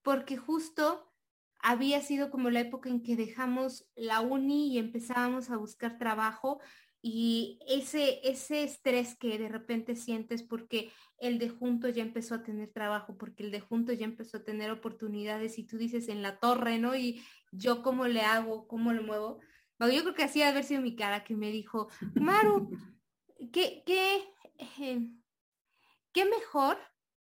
porque 0.00 0.38
justo 0.38 1.12
había 1.58 2.00
sido 2.00 2.30
como 2.30 2.48
la 2.48 2.60
época 2.60 2.88
en 2.88 3.02
que 3.02 3.14
dejamos 3.14 3.86
la 3.94 4.22
uni 4.22 4.72
y 4.72 4.78
empezábamos 4.78 5.50
a 5.50 5.58
buscar 5.58 5.98
trabajo 5.98 6.62
y 7.04 7.58
ese, 7.66 8.20
ese 8.22 8.62
estrés 8.62 9.16
que 9.16 9.36
de 9.36 9.48
repente 9.48 9.96
sientes 9.96 10.44
porque 10.44 10.92
el 11.18 11.40
de 11.40 11.48
junto 11.48 11.88
ya 11.88 12.02
empezó 12.02 12.36
a 12.36 12.44
tener 12.44 12.70
trabajo, 12.70 13.18
porque 13.18 13.42
el 13.42 13.50
de 13.50 13.60
junto 13.60 13.92
ya 13.92 14.04
empezó 14.04 14.36
a 14.36 14.44
tener 14.44 14.70
oportunidades 14.70 15.58
y 15.58 15.64
tú 15.64 15.78
dices 15.78 16.08
en 16.08 16.22
la 16.22 16.38
torre, 16.38 16.78
¿no? 16.78 16.94
Y 16.94 17.20
yo 17.50 17.82
cómo 17.82 18.06
le 18.06 18.22
hago, 18.22 18.68
cómo 18.68 18.92
lo 18.92 19.02
muevo. 19.02 19.40
Bueno, 19.80 19.92
yo 19.92 20.02
creo 20.02 20.14
que 20.14 20.22
así 20.22 20.42
sido 20.62 20.80
mi 20.80 20.94
cara 20.94 21.24
que 21.24 21.34
me 21.34 21.50
dijo, 21.50 21.88
Maru, 22.14 22.70
¿qué, 23.52 23.82
qué, 23.84 24.22
eh, 24.58 25.10
qué 26.12 26.24
mejor? 26.24 26.78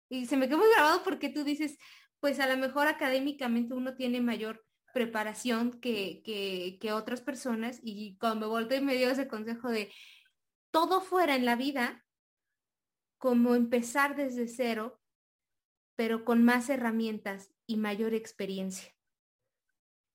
Y 0.09 0.25
se 0.25 0.39
me 0.39 0.49
quedó 0.49 0.57
muy 0.57 0.71
grabado 0.71 1.03
porque 1.05 1.29
tú 1.29 1.45
dices, 1.45 1.77
pues 2.19 2.41
a 2.41 2.47
lo 2.47 2.57
mejor 2.57 2.87
académicamente 2.87 3.75
uno 3.75 3.95
tiene 3.95 4.23
mayor 4.23 4.66
preparación 4.97 5.79
que, 5.79 6.23
que, 6.81 6.93
otras 6.95 7.21
personas 7.21 7.81
y 7.83 8.17
cuando 8.17 8.47
me 8.47 8.51
volteé 8.51 8.81
me 8.81 8.95
dio 8.97 9.11
ese 9.11 9.29
consejo 9.29 9.69
de 9.69 9.93
todo 10.71 11.03
fuera 11.03 11.37
en 11.37 11.45
la 11.45 11.55
vida 11.55 12.03
como 13.19 13.55
empezar 13.55 14.17
desde 14.17 14.49
cero, 14.49 14.99
pero 15.97 16.25
con 16.25 16.45
más 16.45 16.71
herramientas 16.71 17.51
y 17.67 17.77
mayor 17.77 18.15
experiencia. 18.15 18.91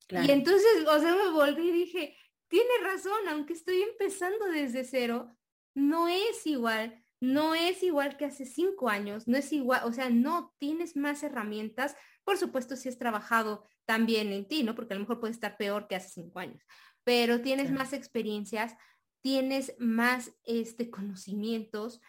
Y 0.09 0.31
entonces, 0.31 0.88
o 0.88 1.00
sea, 1.00 1.15
me 1.15 1.29
volví 1.29 1.69
y 1.69 1.71
dije, 1.71 2.17
tiene 2.47 2.73
razón, 2.81 3.27
aunque 3.29 3.53
estoy 3.53 3.83
empezando 3.83 4.47
desde 4.47 4.83
cero, 4.83 5.38
no 5.75 6.07
es 6.07 6.47
igual, 6.47 7.05
no 7.21 7.53
es 7.53 7.83
igual 7.83 8.17
que 8.17 8.25
hace 8.25 8.45
cinco 8.45 8.89
años, 8.89 9.27
no 9.27 9.37
es 9.37 9.53
igual, 9.53 9.81
o 9.85 9.93
sea, 9.93 10.09
no 10.09 10.53
tienes 10.57 10.97
más 10.97 11.21
herramientas, 11.21 11.95
por 12.23 12.37
supuesto 12.37 12.75
si 12.75 12.89
has 12.89 12.97
trabajado 12.97 13.67
también 13.85 14.33
en 14.33 14.47
ti, 14.47 14.63
¿no? 14.63 14.75
Porque 14.75 14.93
a 14.93 14.97
lo 14.97 15.01
mejor 15.01 15.19
puede 15.19 15.33
estar 15.33 15.55
peor 15.55 15.87
que 15.87 15.95
hace 15.95 16.09
cinco 16.09 16.39
años, 16.39 16.63
pero 17.03 17.41
tienes 17.41 17.71
más 17.71 17.93
experiencias, 17.93 18.75
tienes 19.21 19.75
más 19.77 20.33
este, 20.43 20.89
conocimientos 20.89 22.01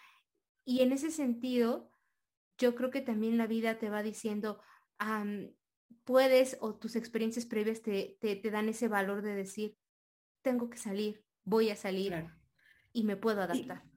y 0.64 0.80
en 0.80 0.92
ese 0.92 1.10
sentido, 1.10 1.90
yo 2.56 2.74
creo 2.74 2.90
que 2.90 3.02
también 3.02 3.36
la 3.36 3.46
vida 3.46 3.78
te 3.78 3.90
va 3.90 4.02
diciendo, 4.02 4.62
puedes 6.04 6.56
o 6.60 6.74
tus 6.74 6.96
experiencias 6.96 7.44
previas 7.44 7.82
te, 7.82 8.16
te, 8.20 8.50
dan 8.50 8.68
ese 8.68 8.88
valor 8.88 9.20
de 9.20 9.34
decir, 9.34 9.76
tengo 10.42 10.70
que 10.70 10.78
salir, 10.78 11.24
voy 11.44 11.70
a 11.70 11.76
salir 11.76 12.30
y 12.92 13.04
me 13.04 13.16
puedo 13.16 13.42
adaptar. 13.42 13.82
Y, 13.84 13.91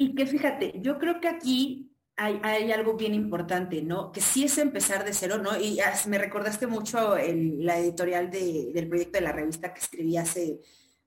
y 0.00 0.14
que 0.14 0.26
fíjate, 0.26 0.80
yo 0.80 0.98
creo 0.98 1.20
que 1.20 1.28
aquí 1.28 1.94
hay, 2.16 2.72
algo 2.72 2.94
bien 2.94 3.12
importante, 3.12 3.82
¿no? 3.82 4.12
Que 4.12 4.22
sí 4.22 4.44
es 4.44 4.56
empezar 4.56 5.04
de 5.04 5.12
cero, 5.12 5.36
¿no? 5.36 5.60
Y 5.60 5.78
me 6.06 6.16
recordaste 6.16 6.66
mucho 6.66 7.16
la 7.18 7.78
editorial 7.78 8.30
del 8.30 8.88
proyecto 8.88 9.18
de 9.18 9.24
la 9.24 9.32
revista 9.32 9.74
que 9.74 9.80
escribí 9.80 10.16
hace, 10.16 10.62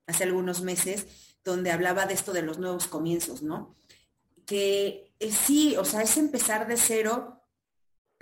hace 0.06 0.22
algunos 0.22 0.62
meses, 0.62 1.36
donde 1.42 1.72
hablaba 1.72 2.06
de 2.06 2.14
esto 2.14 2.32
de 2.32 2.42
los 2.42 2.60
nuevos 2.60 2.86
comienzos, 2.86 3.42
¿no? 3.42 3.74
Que 4.46 5.12
eh, 5.18 5.32
sí, 5.32 5.74
o 5.76 5.84
sea, 5.84 6.02
es 6.02 6.16
empezar 6.16 6.68
de 6.68 6.76
cero, 6.76 7.42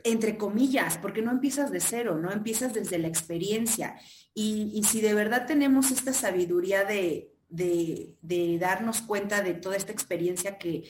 entre 0.05 0.39
comillas, 0.39 0.97
porque 0.97 1.21
no 1.21 1.33
empiezas 1.33 1.71
de 1.71 1.81
cero, 1.81 2.17
no 2.17 2.33
empiezas 2.33 2.73
desde 2.73 2.97
la 2.97 3.09
experiencia. 3.09 4.01
Y, 4.33 4.83
si 4.85 5.03
de 5.03 5.13
verdad 5.13 5.47
tenemos 5.47 5.91
esta 5.91 6.15
sabiduría 6.15 6.85
de, 6.85 7.32
de 7.53 8.59
darnos 8.59 9.03
cuenta 9.03 9.43
de 9.43 9.55
toda 9.55 9.77
esta 9.77 9.93
experiencia 9.93 10.59
que, 10.59 10.85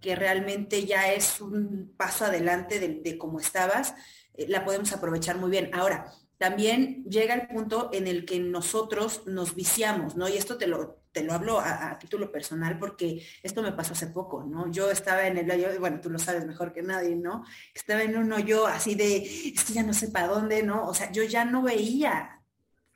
que 0.00 0.14
realmente 0.14 0.86
ya 0.86 1.12
es 1.12 1.40
un 1.40 1.92
paso 1.96 2.26
adelante 2.26 2.78
de, 2.78 3.18
cómo 3.18 3.40
estabas, 3.40 3.94
eh, 4.34 4.46
la 4.48 4.64
podemos 4.64 4.92
aprovechar 4.92 5.36
muy 5.38 5.50
bien. 5.50 5.70
Ahora, 5.72 6.12
también 6.38 7.02
llega 7.04 7.34
el 7.34 7.48
punto 7.48 7.90
en 7.92 8.06
el 8.06 8.24
que 8.24 8.38
nosotros 8.38 9.26
nos 9.26 9.54
viciamos, 9.54 10.16
¿no? 10.16 10.28
Y 10.28 10.36
esto 10.36 10.58
te 10.58 10.66
lo, 10.66 11.02
te 11.10 11.24
lo 11.24 11.32
hablo 11.32 11.58
a, 11.58 11.98
título 11.98 12.30
personal 12.30 12.78
porque 12.78 13.26
esto 13.42 13.62
me 13.62 13.72
pasó 13.72 13.94
hace 13.94 14.08
poco, 14.08 14.44
¿no? 14.44 14.70
Yo 14.70 14.90
estaba 14.90 15.26
en 15.26 15.38
el 15.38 15.50
hoyo, 15.50 15.68
bueno, 15.80 16.00
tú 16.00 16.10
lo 16.10 16.18
sabes 16.18 16.44
mejor 16.44 16.72
que 16.72 16.82
nadie, 16.82 17.16
¿no? 17.16 17.44
Estaba 17.74 18.02
en 18.02 18.16
un 18.16 18.32
hoyo 18.32 18.66
así 18.66 18.94
de, 18.94 19.16
es 19.16 19.64
que 19.64 19.72
ya 19.72 19.82
no 19.82 19.94
sé 19.94 20.08
para 20.08 20.28
dónde, 20.28 20.62
¿no? 20.62 20.86
O 20.86 20.94
sea, 20.94 21.10
yo 21.10 21.24
ya 21.24 21.44
no 21.46 21.62
veía 21.62 22.42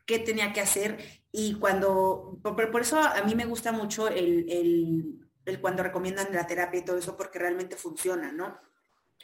qué 0.04 0.18
tenía 0.18 0.52
que 0.52 0.60
hacer 0.60 1.19
y 1.32 1.54
cuando, 1.54 2.38
por, 2.42 2.80
eso 2.80 2.99
a 2.99 3.22
mí 3.22 3.34
me 3.34 3.46
gusta 3.46 3.72
mucho 3.72 4.08
el 4.08 5.20
el 5.46 5.60
cuando 5.60 5.82
recomiendan 5.82 6.32
la 6.32 6.46
terapia 6.46 6.80
y 6.80 6.84
todo 6.84 6.99
eso 6.99 7.16
porque 7.16 7.38
realmente 7.38 7.76
funciona, 7.76 8.32
¿no? 8.32 8.58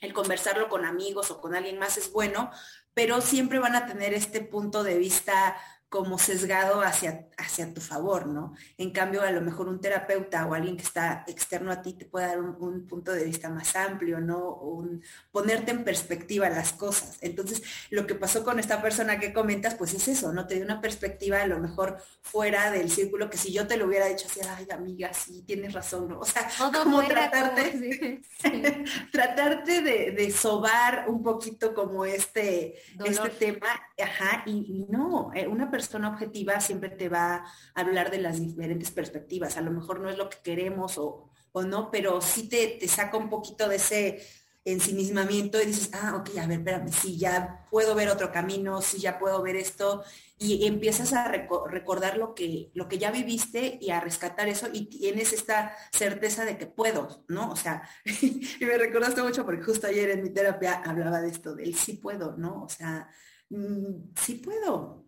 El 0.00 0.12
conversarlo 0.12 0.68
con 0.68 0.84
amigos 0.84 1.30
o 1.30 1.40
con 1.40 1.54
alguien 1.54 1.78
más 1.78 1.96
es 1.96 2.12
bueno, 2.12 2.50
pero 2.94 3.20
siempre 3.20 3.58
van 3.58 3.74
a 3.74 3.86
tener 3.86 4.12
este 4.12 4.40
punto 4.40 4.82
de 4.82 4.98
vista 4.98 5.56
como 5.88 6.18
sesgado 6.18 6.82
hacia, 6.82 7.28
hacia 7.38 7.72
tu 7.72 7.80
favor, 7.80 8.26
¿no? 8.26 8.54
En 8.76 8.90
cambio, 8.90 9.22
a 9.22 9.30
lo 9.30 9.40
mejor 9.40 9.68
un 9.68 9.80
terapeuta 9.80 10.44
o 10.46 10.54
alguien 10.54 10.76
que 10.76 10.82
está 10.82 11.24
externo 11.28 11.70
a 11.70 11.80
ti 11.80 11.92
te 11.92 12.04
puede 12.04 12.26
dar 12.26 12.40
un, 12.40 12.86
punto 12.86 13.12
de 13.12 13.24
vista 13.24 13.48
más 13.50 13.76
amplio, 13.76 14.18
¿no? 14.20 14.54
Un, 14.56 15.02
ponerte 15.30 15.70
en 15.70 15.84
perspectiva 15.84 16.50
las 16.50 16.72
cosas. 16.72 17.18
Entonces, 17.20 17.62
lo 17.90 18.06
que 18.06 18.16
pasó 18.16 18.42
con 18.42 18.58
esta 18.58 18.82
persona 18.82 19.20
que 19.20 19.32
comentas, 19.32 19.76
pues 19.76 19.94
es 19.94 20.08
eso, 20.08 20.32
¿no? 20.32 20.48
Te 20.48 20.56
dio 20.56 20.64
una 20.64 20.80
perspectiva 20.80 21.40
a 21.40 21.46
lo 21.46 21.60
mejor 21.60 21.98
fuera 22.20 22.70
del 22.72 22.90
círculo 22.90 23.30
que 23.30 23.38
si 23.38 23.52
yo 23.52 23.68
te 23.68 23.76
lo 23.76 23.86
hubiera 23.86 24.06
dicho 24.06 24.26
así, 24.28 24.40
ay, 24.48 24.66
amiga, 24.72 25.14
sí, 25.14 25.42
tienes 25.46 25.72
razón, 25.72 26.08
¿no? 26.08 26.18
O 26.18 26.24
sea, 26.24 26.48
como 26.82 27.04
tratarte, 27.04 28.22
tratarte 29.12 29.82
de, 29.82 30.10
de, 30.10 30.30
sobar 30.32 31.04
un 31.08 31.22
poquito 31.22 31.72
como 31.72 32.04
este, 32.04 32.74
este 33.04 33.30
tema, 33.30 33.68
ajá, 34.02 34.42
y, 34.46 34.66
y 34.68 34.86
no, 34.90 35.30
eh, 35.32 35.46
una 35.46 35.70
persona 35.70 35.75
objetiva 35.78 36.60
siempre 36.60 36.90
te 36.90 37.08
va 37.08 37.36
a 37.36 37.44
hablar 37.74 38.10
de 38.10 38.18
las 38.18 38.40
diferentes 38.40 38.90
perspectivas. 38.90 39.56
A 39.56 39.60
lo 39.60 39.70
mejor 39.70 40.00
no 40.00 40.08
es 40.08 40.16
lo 40.16 40.28
que 40.28 40.38
queremos 40.42 40.98
o, 40.98 41.30
no, 41.54 41.90
pero 41.90 42.20
sí 42.20 42.48
te, 42.48 42.76
te, 42.78 42.86
saca 42.86 43.16
un 43.16 43.30
poquito 43.30 43.66
de 43.66 43.76
ese 43.76 44.22
ensimismamiento 44.66 45.62
y 45.62 45.66
dices, 45.66 45.90
ah, 45.94 46.16
ok, 46.16 46.36
a 46.38 46.46
ver, 46.46 46.58
espérame, 46.58 46.92
sí, 46.92 47.16
ya 47.16 47.66
puedo 47.70 47.94
ver 47.94 48.08
otro 48.10 48.32
camino, 48.32 48.82
sí, 48.82 48.98
ya 48.98 49.18
puedo 49.18 49.40
ver 49.40 49.56
esto, 49.56 50.02
y 50.38 50.66
empiezas 50.66 51.12
a 51.12 51.28
recordar 51.28 52.18
lo 52.18 52.34
que, 52.34 52.70
lo 52.74 52.88
que 52.88 52.98
ya 52.98 53.10
viviste 53.10 53.78
y 53.80 53.90
a 53.90 54.00
rescatar 54.00 54.48
eso 54.48 54.68
y 54.72 54.86
tienes 54.86 55.32
esta 55.32 55.74
certeza 55.92 56.44
de 56.44 56.58
que 56.58 56.66
puedo, 56.66 57.24
¿no? 57.28 57.50
O 57.50 57.56
sea, 57.56 57.88
y 58.04 58.64
me 58.64 58.76
recordaste 58.76 59.22
mucho 59.22 59.44
porque 59.46 59.62
justo 59.62 59.86
ayer 59.86 60.10
en 60.10 60.22
mi 60.22 60.30
terapia 60.30 60.82
hablaba 60.84 61.20
de 61.20 61.28
esto, 61.28 61.54
del 61.54 61.74
sí 61.74 61.94
puedo, 61.94 62.36
¿no? 62.36 62.64
O 62.64 62.68
sea, 62.68 63.08
mm, 63.48 64.12
sí 64.20 64.34
puedo, 64.34 65.05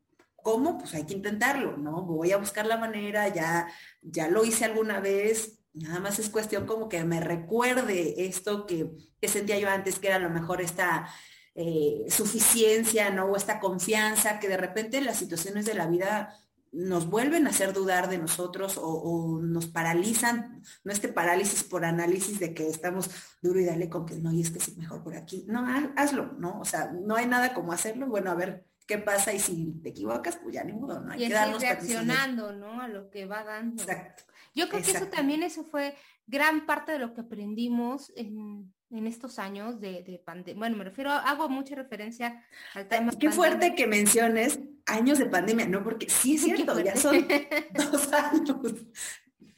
¿Cómo? 0.49 0.79
Pues 0.79 0.95
hay 0.95 1.05
que 1.05 1.13
intentarlo, 1.13 1.77
¿no? 1.77 2.01
Voy 2.07 2.33
a 2.33 2.39
buscar 2.39 2.65
la 2.65 2.79
manera, 2.79 3.29
ya, 3.29 3.69
ya 4.01 4.29
lo 4.29 4.47
hice 4.47 4.65
alguna 4.65 4.99
vez, 4.99 5.59
nada 5.75 6.01
más 6.01 6.19
es 6.19 6.31
cuestión 6.31 6.65
como 6.65 6.89
que 6.89 7.05
me 7.05 7.21
recuerde 7.21 8.15
esto 8.27 8.65
que, 8.65 8.89
sentía 9.29 9.59
yo 9.59 9.69
antes, 9.69 9.99
que 9.99 10.07
era 10.07 10.17
a 10.17 10.21
lo 10.21 10.31
mejor 10.31 10.63
esta 10.63 11.07
eh, 11.55 12.07
suficiencia, 12.09 13.11
¿no? 13.11 13.27
O 13.27 13.37
esta 13.37 13.61
confianza 13.61 14.41
que 14.41 14.49
de 14.49 14.57
repente 14.57 15.03
las 15.03 15.19
situaciones 15.19 15.67
de 15.67 15.75
la 15.75 15.87
vida 15.87 16.35
nos 16.73 17.11
vuelven 17.11 17.47
a 17.47 17.51
hacer 17.51 17.75
dudar 17.75 18.09
de 18.09 18.17
nosotros 18.17 18.81
o, 18.81 19.41
nos 19.43 19.67
paralizan, 19.67 20.63
no 20.83 20.93
este 20.93 21.09
parálisis 21.09 21.63
por 21.63 21.85
análisis 21.85 22.41
de 22.41 22.55
que 22.55 22.69
estamos 22.69 23.11
duro 23.43 23.61
y 23.61 23.67
dale 23.67 23.91
con 23.91 24.07
que 24.07 24.17
no, 24.17 24.33
y 24.33 24.41
es 24.41 24.51
que 24.51 24.61
es 24.61 24.75
mejor 24.79 25.05
por 25.05 25.15
aquí. 25.15 25.45
No, 25.47 25.67
hazlo, 25.95 26.33
¿no? 26.39 26.59
O 26.59 26.65
sea, 26.65 26.91
no 26.91 27.17
hay 27.17 27.27
nada 27.27 27.53
como 27.53 27.73
hacerlo. 27.73 28.07
Bueno, 28.07 28.31
a 28.31 28.35
ver, 28.35 28.65
qué 28.89 28.99
pasa 28.99 29.33
y 29.35 29.39
si 29.39 29.75
te 29.83 29.91
equivocas, 29.91 30.37
pues 30.43 30.55
ya 30.55 30.65
ni 30.65 30.73
modo, 30.73 30.99
no 31.01 31.13
hay 31.13 31.23
y 31.23 31.29
que 31.29 31.35
reaccionando, 31.35 32.53
¿no? 32.53 32.81
A 32.81 32.89
lo 32.89 33.11
que 33.11 33.27
va 33.27 33.45
dando. 33.45 33.83
Exacto. 33.83 34.25
Yo 34.55 34.69
creo 34.69 34.83
que 34.83 34.91
eso 34.91 35.07
también, 35.09 35.43
eso 35.43 35.63
fue 35.63 35.95
gran 36.27 36.67
parte 36.67 36.93
de 36.93 36.99
lo 36.99 37.13
que 37.13 37.21
aprendimos 37.21 38.11
en, 38.17 38.73
estos 38.91 39.39
años 39.39 39.79
de, 39.79 40.21
pandemia. 40.25 40.59
Bueno, 40.59 40.79
me 40.79 40.85
refiero, 40.85 41.11
hago 41.13 41.51
mucha 41.51 41.75
referencia 41.75 42.43
al 42.75 42.89
tema. 42.89 43.13
Qué 43.13 43.31
fuerte 43.31 43.75
que 43.75 43.87
menciones 43.87 44.59
años 44.87 45.19
de 45.19 45.27
pandemia, 45.27 45.69
¿no? 45.69 45.85
Porque 45.85 46.09
sí 46.09 46.37
es 46.37 46.43
cierto, 46.45 46.81
ya 46.81 46.97
son 46.97 47.29
dos 47.93 48.13
años. 48.13 48.57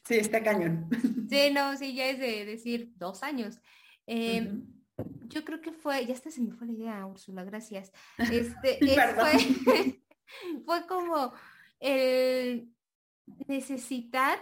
Sí, 0.05 0.17
está 0.17 0.43
cañón. 0.43 0.91
Sí, 1.31 1.51
no, 1.53 1.77
sí, 1.77 1.95
ya 1.95 2.07
es 2.07 2.19
de 2.19 2.45
decir 2.45 2.93
dos 2.97 3.23
años. 3.23 3.61
Eh, 4.09 4.61
yo 5.29 5.45
creo 5.45 5.61
que 5.61 5.73
fue, 5.73 6.05
ya 6.07 6.15
hasta 6.15 6.31
se 6.31 6.41
me 6.41 6.53
fue 6.53 6.67
la 6.67 6.73
idea, 6.73 7.07
Úrsula, 7.07 7.45
gracias. 7.45 7.93
Este, 8.19 8.79
fue, 9.15 10.03
fue 10.65 10.87
como 10.87 11.33
el 11.79 12.73
necesitar 13.47 14.39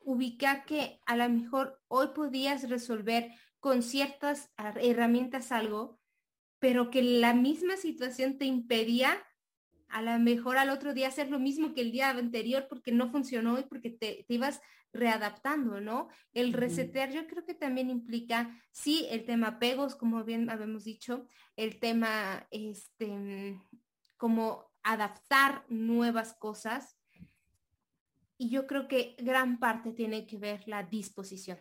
ubicar 0.00 0.64
que 0.64 1.00
a 1.06 1.16
lo 1.16 1.28
mejor 1.28 1.80
hoy 1.88 2.08
podías 2.14 2.68
resolver 2.68 3.30
con 3.60 3.82
ciertas 3.82 4.50
herramientas 4.80 5.52
algo, 5.52 6.00
pero 6.58 6.90
que 6.90 7.02
la 7.02 7.34
misma 7.34 7.76
situación 7.76 8.38
te 8.38 8.46
impedía 8.46 9.22
a 9.90 10.02
lo 10.02 10.18
mejor 10.18 10.56
al 10.56 10.70
otro 10.70 10.94
día 10.94 11.08
hacer 11.08 11.30
lo 11.30 11.38
mismo 11.38 11.74
que 11.74 11.80
el 11.80 11.92
día 11.92 12.10
anterior 12.10 12.66
porque 12.68 12.92
no 12.92 13.10
funcionó 13.10 13.58
y 13.58 13.64
porque 13.64 13.90
te, 13.90 14.24
ibas 14.28 14.60
readaptando, 14.92 15.80
¿no? 15.80 16.08
El 16.32 16.52
resetear 16.52 17.12
yo 17.12 17.26
creo 17.26 17.44
que 17.44 17.54
también 17.54 17.90
implica, 17.90 18.60
sí, 18.72 19.06
el 19.10 19.24
tema 19.24 19.48
apegos, 19.48 19.94
como 19.94 20.24
bien 20.24 20.50
habíamos 20.50 20.84
dicho, 20.84 21.26
el 21.56 21.78
tema, 21.78 22.46
este, 22.50 23.60
como 24.16 24.70
adaptar 24.82 25.64
nuevas 25.68 26.34
cosas. 26.34 26.96
Y 28.36 28.48
yo 28.48 28.66
creo 28.66 28.88
que 28.88 29.16
gran 29.18 29.58
parte 29.58 29.92
tiene 29.92 30.26
que 30.26 30.38
ver 30.38 30.66
la 30.66 30.82
disposición, 30.82 31.58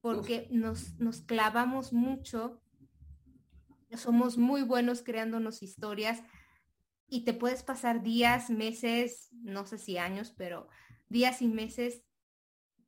porque 0.00 0.48
nos, 0.50 0.98
nos 0.98 1.20
clavamos 1.22 1.92
mucho, 1.92 2.60
somos 3.96 4.36
muy 4.36 4.62
buenos 4.62 5.02
creándonos 5.02 5.62
historias 5.62 6.22
y 7.08 7.24
te 7.24 7.34
puedes 7.34 7.62
pasar 7.62 8.02
días, 8.02 8.50
meses, 8.50 9.28
no 9.32 9.66
sé 9.66 9.78
si 9.78 9.98
años, 9.98 10.32
pero 10.36 10.68
días 11.08 11.42
y 11.42 11.48
meses 11.48 12.02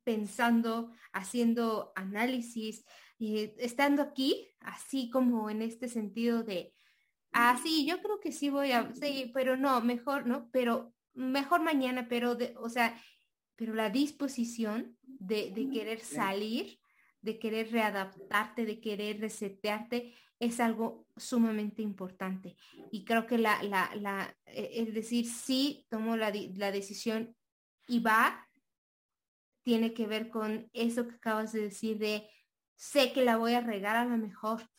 pensando, 0.03 0.91
haciendo 1.11 1.91
análisis, 1.95 2.85
eh, 3.19 3.55
estando 3.57 4.01
aquí, 4.01 4.49
así 4.59 5.09
como 5.09 5.49
en 5.49 5.61
este 5.61 5.87
sentido 5.87 6.43
de, 6.43 6.73
ah, 7.31 7.59
sí, 7.61 7.85
yo 7.85 8.01
creo 8.01 8.19
que 8.19 8.31
sí 8.31 8.49
voy 8.49 8.71
a, 8.71 8.93
sí, 8.93 9.31
pero 9.33 9.57
no, 9.57 9.81
mejor, 9.81 10.27
¿no? 10.27 10.49
Pero 10.51 10.93
mejor 11.13 11.61
mañana, 11.61 12.07
pero, 12.09 12.35
de, 12.35 12.53
o 12.57 12.69
sea, 12.69 12.99
pero 13.55 13.73
la 13.73 13.89
disposición 13.89 14.97
de, 15.03 15.51
de 15.51 15.69
querer 15.69 15.99
salir, 15.99 16.79
de 17.21 17.39
querer 17.39 17.71
readaptarte, 17.71 18.65
de 18.65 18.81
querer 18.81 19.19
resetearte, 19.21 20.13
es 20.39 20.59
algo 20.59 21.07
sumamente 21.15 21.81
importante. 21.81 22.57
Y 22.91 23.05
creo 23.05 23.25
que 23.25 23.37
la, 23.37 23.63
la, 23.63 23.91
la, 23.95 24.35
eh, 24.45 24.71
es 24.73 24.93
decir, 24.93 25.25
sí 25.25 25.85
tomo 25.89 26.17
la, 26.17 26.33
la 26.55 26.71
decisión 26.71 27.35
y 27.87 27.99
va, 27.99 28.45
tiene 29.63 29.93
que 29.93 30.07
ver 30.07 30.29
con 30.29 30.69
eso 30.73 31.07
que 31.07 31.15
acabas 31.15 31.51
de 31.53 31.61
decir 31.61 31.97
de, 31.97 32.29
sé 32.75 33.13
que 33.13 33.23
la 33.23 33.37
voy 33.37 33.53
a 33.53 33.61
regar 33.61 33.95
a 33.95 34.05
lo 34.05 34.17
mejor, 34.17 34.69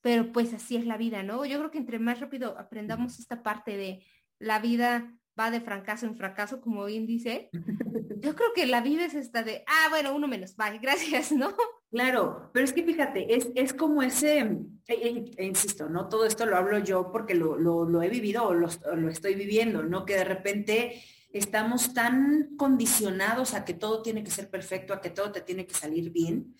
pero 0.00 0.32
pues 0.32 0.54
así 0.54 0.76
es 0.76 0.86
la 0.86 0.96
vida, 0.96 1.22
¿no? 1.22 1.44
Yo 1.44 1.58
creo 1.58 1.70
que 1.70 1.78
entre 1.78 1.98
más 1.98 2.20
rápido 2.20 2.58
aprendamos 2.58 3.18
esta 3.18 3.42
parte 3.42 3.76
de 3.76 4.04
la 4.38 4.58
vida 4.58 5.12
va 5.38 5.50
de 5.50 5.60
fracaso 5.60 6.06
en 6.06 6.16
fracaso, 6.16 6.60
como 6.60 6.84
bien 6.84 7.06
dice, 7.06 7.50
yo 8.20 8.34
creo 8.34 8.52
que 8.54 8.66
la 8.66 8.80
vida 8.80 9.04
es 9.04 9.14
esta 9.14 9.42
de, 9.42 9.64
ah, 9.66 9.88
bueno, 9.90 10.14
uno 10.14 10.28
menos, 10.28 10.56
vale, 10.56 10.78
gracias, 10.78 11.32
¿no? 11.32 11.54
Claro, 11.90 12.50
pero 12.52 12.64
es 12.64 12.72
que 12.72 12.84
fíjate, 12.84 13.34
es, 13.34 13.50
es 13.56 13.74
como 13.74 14.02
ese, 14.02 14.38
e, 14.86 14.94
e, 14.94 15.24
e 15.36 15.44
insisto, 15.44 15.88
¿no? 15.88 16.08
Todo 16.08 16.24
esto 16.24 16.46
lo 16.46 16.56
hablo 16.56 16.78
yo 16.78 17.10
porque 17.10 17.34
lo, 17.34 17.58
lo, 17.58 18.02
he 18.02 18.08
vivido 18.08 18.46
o 18.46 18.54
lo, 18.54 18.68
lo, 18.96 19.08
estoy 19.08 19.34
viviendo, 19.34 19.82
¿no? 19.82 20.04
Que 20.04 20.14
de 20.14 20.24
repente 20.24 21.02
estamos 21.32 21.94
tan 21.94 22.56
condicionados 22.56 23.54
a 23.54 23.64
que 23.64 23.74
todo 23.74 24.02
tiene 24.02 24.24
que 24.24 24.30
ser 24.30 24.50
perfecto, 24.50 24.92
a 24.92 25.00
que 25.00 25.10
todo 25.10 25.32
te 25.32 25.40
tiene 25.40 25.66
que 25.66 25.74
salir 25.74 26.10
bien, 26.10 26.54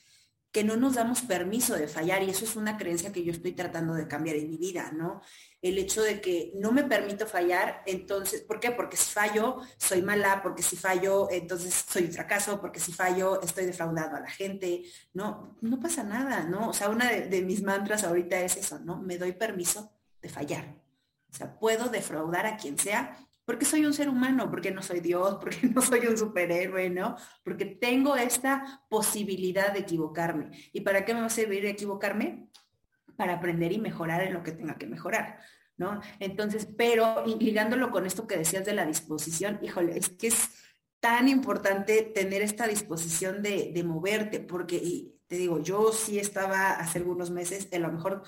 que 0.53 0.65
no 0.65 0.77
nos 0.77 0.95
damos 0.95 1.23
permiso 1.23 1.77
de 1.77 1.87
fallar 1.87 2.23
y 2.23 2.31
eso 2.31 2.45
es 2.45 2.57
una 2.57 2.77
creencia 2.77 3.13
que 3.13 3.23
yo 3.23 3.31
estoy 3.31 3.53
tratando 3.53 3.95
de 3.95 4.09
cambiar 4.09 4.35
en 4.35 4.51
mi 4.51 4.57
vida, 4.57 4.91
¿no? 4.93 5.23
El 5.63 5.79
hecho 5.79 6.03
de 6.03 6.21
que 6.21 6.53
no 6.57 6.73
me 6.73 6.83
permito 6.83 7.27
fallar, 7.27 7.83
entonces, 7.87 8.43
¿por 8.43 8.59
qué? 8.59 8.73
Porque 8.73 8.97
si 8.97 9.13
fallo, 9.13 9.59
soy 9.77 10.03
mala, 10.03 10.43
porque 10.43 10.63
si 10.63 10.77
fallo, 10.77 11.29
entonces 11.31 11.85
soy 11.89 12.05
un 12.05 12.13
fracaso, 12.13 12.61
porque 12.61 12.81
si 12.81 12.93
fallo, 12.93 13.41
estoy 13.43 13.67
defraudando 13.67 14.17
a 14.17 14.21
la 14.21 14.31
gente, 14.31 14.83
¿no? 15.13 15.57
No 15.61 15.79
pasa 15.79 16.03
nada, 16.03 16.43
¿no? 16.43 16.71
O 16.71 16.73
sea, 16.73 16.89
una 16.89 17.11
de, 17.11 17.29
de 17.29 17.43
mis 17.43 17.63
mantras 17.63 18.03
ahorita 18.03 18.41
es 18.41 18.57
eso, 18.57 18.81
¿no? 18.81 19.01
Me 19.01 19.19
doy 19.19 19.33
permiso 19.33 19.93
de 20.21 20.29
fallar. 20.29 20.77
O 21.33 21.37
sea, 21.37 21.57
puedo 21.61 21.89
defraudar 21.89 22.47
a 22.47 22.57
quien 22.57 22.77
sea 22.77 23.17
porque 23.51 23.65
soy 23.65 23.85
un 23.85 23.93
ser 23.93 24.09
humano, 24.09 24.49
porque 24.49 24.71
no 24.71 24.81
soy 24.81 25.01
Dios, 25.01 25.39
porque 25.41 25.67
no 25.75 25.83
soy 25.83 26.07
un 26.07 26.17
superhéroe, 26.17 26.89
¿no? 26.89 27.17
Porque 27.43 27.65
tengo 27.67 28.15
esta 28.15 28.85
posibilidad 28.89 29.73
de 29.73 29.81
equivocarme. 29.81 30.53
¿Y 30.73 30.83
para 30.83 31.05
qué 31.05 31.15
me 31.15 31.21
va 31.21 31.27
a 31.27 31.31
servir 31.31 31.67
equivocarme? 31.67 32.49
Para 33.17 33.35
aprender 33.35 33.73
y 33.73 33.79
mejorar 33.79 34.23
en 34.23 34.35
lo 34.35 34.45
que 34.45 34.53
tenga 34.53 34.79
que 34.79 34.87
mejorar, 34.87 35.41
¿no? 35.77 36.01
Entonces, 36.21 36.69
pero 36.79 37.25
ligándolo 37.27 37.91
con 37.91 38.07
esto 38.07 38.29
que 38.29 38.37
decías 38.37 38.65
de 38.65 38.73
la 38.73 38.87
disposición, 38.87 39.59
híjole, 39.63 39.99
es 39.99 40.11
que 40.11 40.29
es 40.29 40.51
tan 41.01 41.27
importante 41.27 42.03
tener 42.03 42.43
esta 42.43 42.69
disposición 42.69 43.43
de, 43.43 43.83
moverte, 43.85 44.39
porque 44.39 45.11
te 45.27 45.35
digo, 45.39 45.61
yo 45.61 45.91
sí 45.93 46.21
estaba 46.21 46.75
hace 46.75 46.99
algunos 46.99 47.33
meses, 47.33 47.67
a 47.73 47.79
lo 47.81 47.91
mejor 47.91 48.23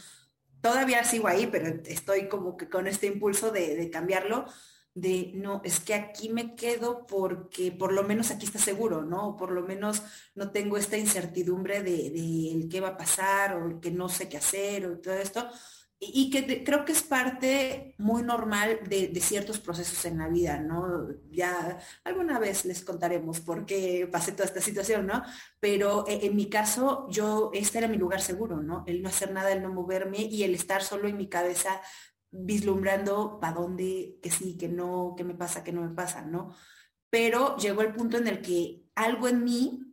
todavía 0.61 1.05
sigo 1.05 1.29
ahí, 1.29 1.47
pero 1.47 1.81
estoy 1.87 2.27
como 2.27 2.57
que 2.57 2.69
con 2.69 2.89
este 2.89 3.07
impulso 3.07 3.53
de, 3.53 3.77
de 3.77 3.89
cambiarlo, 3.89 4.47
de 4.95 5.33
no, 5.35 5.63
es 5.65 5.81
que 5.81 5.95
aquí 5.95 6.29
me 6.29 6.55
quedo 6.55 7.07
porque 7.07 7.73
por 7.73 7.93
lo 7.93 8.03
menos 8.03 8.31
aquí 8.31 8.47
está 8.47 8.59
seguro, 8.59 9.03
¿no? 9.03 9.29
O 9.29 9.37
por 9.37 9.51
lo 9.51 9.63
menos 9.63 10.03
no 10.35 10.51
tengo 10.51 10.77
esta 10.77 10.99
incertidumbre 10.99 11.83
de, 11.83 12.11
de 12.11 12.69
qué 12.71 12.81
va 12.81 12.89
a 12.89 12.97
pasar 12.97 13.57
o 13.57 13.81
que 13.81 13.91
no 13.91 14.09
sé 14.09 14.29
qué 14.29 14.37
hacer 14.39 14.87
o 14.87 14.99
todo 14.99 15.15
esto. 15.15 15.49
Y, 16.05 16.31
que 16.31 16.65
creo 16.65 16.85
que 16.85 16.91
es 16.91 17.03
parte 17.05 17.95
muy 17.97 18.25
normal 18.25 18.81
de, 18.89 19.07
de, 19.07 19.21
ciertos 19.21 19.61
procesos 19.61 20.05
en 20.05 20.19
la 20.19 20.27
vida, 20.29 20.59
¿no? 20.59 21.07
Ya 21.31 21.79
alguna 22.03 22.41
vez 22.41 22.65
les 22.65 22.83
contaremos 22.83 23.39
por 23.39 23.67
qué 23.67 24.09
pasé 24.11 24.33
toda 24.33 24.47
esta 24.47 24.61
situación, 24.61 25.07
¿no? 25.07 25.23
Pero 25.61 26.05
en, 26.09 26.23
en 26.23 26.35
mi 26.35 26.51
caso, 26.51 27.07
yo, 27.09 27.53
este 27.55 27.79
era 27.79 27.87
mi 27.87 27.99
lugar 27.99 28.21
seguro, 28.21 28.57
¿no? 28.61 28.83
El 28.89 29.01
no 29.01 29.11
hacer 29.11 29.31
nada, 29.31 29.53
el 29.53 29.63
no 29.63 29.73
moverme 29.73 30.19
y 30.19 30.43
el 30.43 30.57
estar 30.57 30.83
solo 30.83 31.07
en 31.07 31.17
mi 31.17 31.29
cabeza 31.29 31.81
vislumbrando 32.33 33.39
para 33.39 33.55
dónde, 33.55 34.19
que 34.23 34.31
sí, 34.31 34.57
que 34.57 34.69
no, 34.69 35.15
que 35.17 35.23
me 35.23 35.35
pasa, 35.35 35.63
que 35.63 35.73
no 35.73 35.83
me 35.83 35.95
pasa, 35.95 36.23
¿no? 36.23 36.55
Pero 37.11 37.57
llegó 37.59 37.83
el 37.83 37.93
punto 37.93 38.17
en 38.17 38.27
el 38.27 38.41
que 38.41 38.83
algo 38.95 39.29
en 39.29 39.45
mí, 39.45 39.93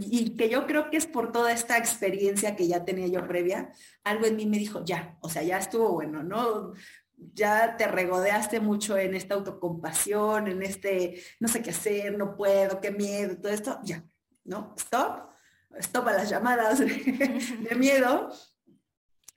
y 0.00 0.36
que 0.36 0.48
yo 0.48 0.66
creo 0.66 0.90
que 0.90 0.96
es 0.96 1.06
por 1.06 1.30
toda 1.30 1.52
esta 1.52 1.76
experiencia 1.76 2.56
que 2.56 2.66
ya 2.66 2.84
tenía 2.84 3.06
yo 3.06 3.28
previa, 3.28 3.72
algo 4.02 4.26
en 4.26 4.36
mí 4.36 4.46
me 4.46 4.58
dijo, 4.58 4.84
ya, 4.84 5.18
o 5.20 5.28
sea, 5.28 5.42
ya 5.42 5.58
estuvo 5.58 5.92
bueno, 5.92 6.22
¿no? 6.22 6.72
Ya 7.16 7.76
te 7.76 7.86
regodeaste 7.86 8.58
mucho 8.60 8.96
en 8.96 9.14
esta 9.14 9.34
autocompasión, 9.34 10.48
en 10.48 10.62
este, 10.62 11.22
no 11.38 11.48
sé 11.48 11.62
qué 11.62 11.70
hacer, 11.70 12.16
no 12.16 12.36
puedo, 12.36 12.80
qué 12.80 12.90
miedo, 12.90 13.36
todo 13.36 13.52
esto, 13.52 13.78
ya, 13.84 14.04
¿no? 14.44 14.74
Stop, 14.78 15.30
stop 15.78 16.08
a 16.08 16.12
las 16.14 16.30
llamadas 16.30 16.80
de 16.80 17.74
miedo 17.78 18.30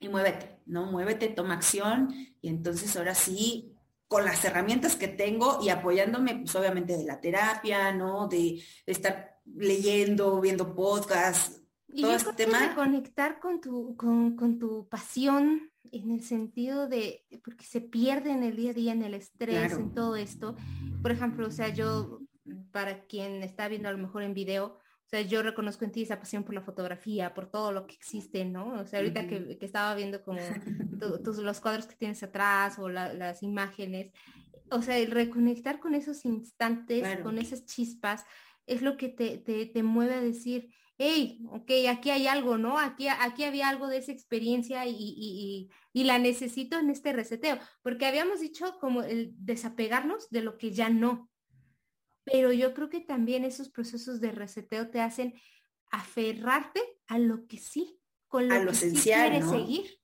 y 0.00 0.08
muévete, 0.08 0.60
¿no? 0.66 0.86
Muévete, 0.86 1.28
toma 1.28 1.54
acción 1.54 2.14
y 2.40 2.48
entonces 2.48 2.96
ahora 2.96 3.14
sí, 3.14 3.74
con 4.06 4.24
las 4.24 4.44
herramientas 4.44 4.96
que 4.96 5.08
tengo 5.08 5.58
y 5.62 5.68
apoyándome, 5.68 6.36
pues 6.36 6.54
obviamente 6.54 6.96
de 6.96 7.04
la 7.04 7.20
terapia, 7.20 7.92
¿no? 7.92 8.28
De, 8.28 8.62
estar 8.86 9.38
leyendo, 9.44 10.40
viendo 10.40 10.74
podcasts, 10.74 11.62
todo 12.00 12.12
este 12.12 12.32
tema. 12.32 12.74
Conectar 12.74 13.40
con 13.40 13.60
tu, 13.60 13.96
con, 13.96 14.36
con, 14.36 14.58
tu 14.58 14.88
pasión 14.88 15.70
en 15.90 16.10
el 16.10 16.22
sentido 16.22 16.86
de, 16.86 17.24
porque 17.44 17.64
se 17.64 17.80
pierde 17.80 18.30
en 18.30 18.42
el 18.42 18.56
día 18.56 18.70
a 18.70 18.74
día, 18.74 18.92
en 18.92 19.02
el 19.02 19.14
estrés, 19.14 19.72
en 19.72 19.94
todo 19.94 20.16
esto. 20.16 20.54
Por 21.02 21.10
ejemplo, 21.12 21.46
o 21.46 21.50
sea, 21.50 21.68
yo, 21.70 22.20
para 22.72 23.04
quien 23.06 23.42
está 23.42 23.68
viendo 23.68 23.88
a 23.88 23.92
lo 23.92 23.98
mejor 23.98 24.22
en 24.22 24.34
video, 24.34 24.78
o 25.08 25.10
sea, 25.10 25.22
yo 25.22 25.42
reconozco 25.42 25.86
en 25.86 25.90
ti 25.90 26.02
esa 26.02 26.18
pasión 26.18 26.44
por 26.44 26.54
la 26.54 26.60
fotografía, 26.60 27.32
por 27.32 27.50
todo 27.50 27.72
lo 27.72 27.86
que 27.86 27.94
existe, 27.94 28.44
¿no? 28.44 28.78
O 28.78 28.84
sea, 28.84 28.98
ahorita 28.98 29.26
que, 29.26 29.56
estaba 29.62 29.94
viendo 29.94 30.22
como 30.22 30.38
tus, 31.24 31.38
los 31.38 31.60
cuadros 31.60 31.86
que 31.86 31.96
tienes 31.96 32.22
atrás 32.22 32.78
o 32.78 32.90
las 32.90 33.42
imágenes, 33.42 34.12
o 34.70 34.82
sea, 34.82 34.98
el 34.98 35.10
reconectar 35.10 35.80
con 35.80 35.94
esos 35.94 36.26
instantes, 36.26 37.20
con 37.20 37.38
esas 37.38 37.64
chispas, 37.64 38.26
es 38.66 38.82
lo 38.82 38.98
que 38.98 39.08
te, 39.08 39.38
te, 39.38 39.82
mueve 39.82 40.12
a 40.12 40.20
decir, 40.20 40.74
hey, 40.98 41.40
ok, 41.52 41.70
aquí 41.88 42.10
hay 42.10 42.26
algo, 42.26 42.58
¿no? 42.58 42.78
Aquí, 42.78 43.08
aquí 43.08 43.44
había 43.44 43.70
algo 43.70 43.88
de 43.88 43.96
esa 43.96 44.12
experiencia 44.12 44.84
y, 44.84 44.94
y, 44.94 45.70
y, 45.94 46.04
la 46.04 46.18
necesito 46.18 46.78
en 46.78 46.90
este 46.90 47.14
reseteo, 47.14 47.58
porque 47.80 48.04
habíamos 48.04 48.40
dicho 48.40 48.76
como 48.78 49.02
el 49.04 49.32
desapegarnos 49.38 50.28
de 50.28 50.42
lo 50.42 50.58
que 50.58 50.70
ya 50.70 50.90
no, 50.90 51.30
pero 52.30 52.52
yo 52.52 52.74
creo 52.74 52.88
que 52.88 53.00
también 53.00 53.44
esos 53.44 53.68
procesos 53.68 54.20
de 54.20 54.32
reseteo 54.32 54.88
te 54.88 55.00
hacen 55.00 55.34
aferrarte 55.90 56.80
a 57.06 57.18
lo 57.18 57.46
que 57.46 57.58
sí, 57.58 57.98
con 58.26 58.48
lo, 58.48 58.66
que 58.66 58.74
sí 58.74 58.92
quieres 59.02 59.48
seguir, 59.48 60.00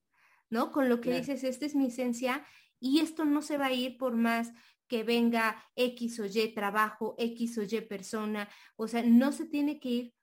¿no? 0.50 0.72
Con 0.72 0.88
lo 0.88 1.00
que 1.00 1.18
dices, 1.18 1.44
esta 1.44 1.66
es 1.66 1.74
mi 1.74 1.87
esencia 1.87 2.44
y 2.80 3.00
esto 3.00 3.24
no 3.24 3.42
se 3.42 3.58
va 3.58 3.66
a 3.66 3.72
ir 3.72 3.96
por 3.98 4.16
más 4.16 4.52
que 4.87 5.02
venga 5.02 5.62
X 5.76 6.20
o 6.20 6.26
Y 6.26 6.54
trabajo, 6.54 7.14
X 7.18 7.58
o 7.58 7.62
Y 7.62 7.80
persona, 7.82 8.48
o 8.76 8.88
sea, 8.88 9.02
no 9.02 9.32
se 9.32 9.46
tiene 9.46 9.80
que 9.80 9.88
ir 9.88 10.14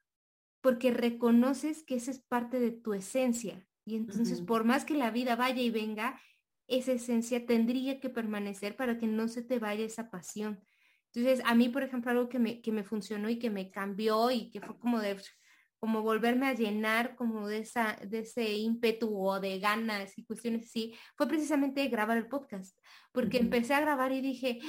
porque 0.61 0.91
reconoces 0.91 1.83
que 1.83 1.95
esa 1.95 2.11
es 2.11 2.19
parte 2.19 2.59
de 2.59 2.71
tu 2.71 2.93
esencia. 2.93 3.67
Y 3.83 3.95
entonces, 3.95 4.41
por 4.41 4.63
más 4.63 4.85
que 4.85 4.93
la 4.93 5.09
vida 5.09 5.35
vaya 5.35 5.61
y 5.61 5.71
venga, 5.71 6.21
esa 6.67 6.91
esencia 6.91 7.45
tendría 7.45 7.99
que 7.99 8.09
permanecer 8.09 8.75
para 8.75 8.97
que 8.99 9.07
no 9.07 9.27
se 9.27 9.41
te 9.41 9.57
vaya 9.57 9.83
esa 9.83 10.11
pasión. 10.11 10.63
Entonces, 11.13 11.43
a 11.45 11.55
mí, 11.55 11.69
por 11.69 11.83
ejemplo, 11.83 12.11
algo 12.11 12.29
que 12.29 12.39
me, 12.39 12.61
que 12.61 12.71
me 12.71 12.83
funcionó 12.83 13.29
y 13.29 13.39
que 13.39 13.49
me 13.49 13.69
cambió 13.69 14.31
y 14.31 14.49
que 14.49 14.61
fue 14.61 14.77
como 14.79 14.99
de 14.99 15.17
como 15.81 16.03
volverme 16.03 16.45
a 16.47 16.53
llenar 16.53 17.15
como 17.15 17.47
de 17.47 17.57
esa 17.57 17.97
de 18.07 18.19
ese 18.19 18.53
ímpetu 18.53 19.19
o 19.19 19.39
de 19.39 19.57
ganas 19.57 20.15
y 20.15 20.23
cuestiones 20.23 20.65
así 20.65 20.93
fue 21.17 21.27
precisamente 21.27 21.87
grabar 21.87 22.17
el 22.17 22.27
podcast 22.27 22.77
porque 23.11 23.39
empecé 23.39 23.73
a 23.73 23.81
grabar 23.81 24.11
y 24.11 24.21
dije 24.21 24.59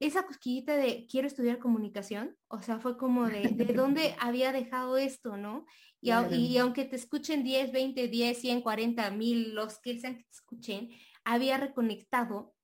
esa 0.00 0.26
cosquillita 0.26 0.76
de 0.76 1.06
quiero 1.08 1.28
estudiar 1.28 1.60
comunicación 1.60 2.36
o 2.48 2.60
sea 2.62 2.80
fue 2.80 2.98
como 2.98 3.28
de 3.28 3.42
de 3.42 3.74
dónde 3.74 4.16
había 4.18 4.50
dejado 4.50 4.96
esto 4.96 5.36
no 5.36 5.66
y, 6.00 6.10
y, 6.34 6.58
aunque 6.58 6.84
te 6.84 6.96
escuchen 6.96 7.44
10 7.44 7.70
20 7.70 8.08
10 8.08 8.36
100 8.36 8.60
40 8.60 9.10
mil 9.12 9.54
los 9.54 9.78
que 9.78 10.00
sean 10.00 10.16
que 10.16 10.24
te 10.24 10.32
escuchen 10.32 10.90
había 11.22 11.58
reconectado 11.58 12.55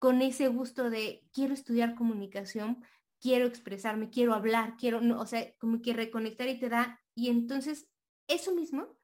con 0.00 0.22
ese 0.22 0.48
gusto 0.48 0.88
de 0.88 1.22
quiero 1.30 1.52
estudiar 1.52 1.94
comunicación, 1.94 2.82
quiero 3.20 3.46
expresarme, 3.46 4.08
quiero 4.08 4.32
hablar, 4.32 4.76
quiero, 4.78 5.02
no, 5.02 5.20
o 5.20 5.26
sea, 5.26 5.54
como 5.58 5.82
que 5.82 5.92
reconectar 5.92 6.48
y 6.48 6.58
te 6.58 6.70
da, 6.70 7.00
y 7.14 7.28
entonces 7.28 7.86
eso 8.26 8.54
mismo 8.54 8.98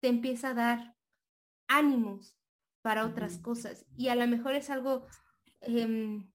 te 0.00 0.08
empieza 0.08 0.48
a 0.48 0.54
dar 0.54 0.96
ánimos 1.68 2.34
para 2.80 3.04
otras 3.04 3.36
cosas. 3.38 3.84
Y 3.94 4.08
a 4.08 4.14
lo 4.14 4.26
mejor 4.26 4.54
es 4.54 4.70
algo, 4.70 5.06
em, 5.60 6.32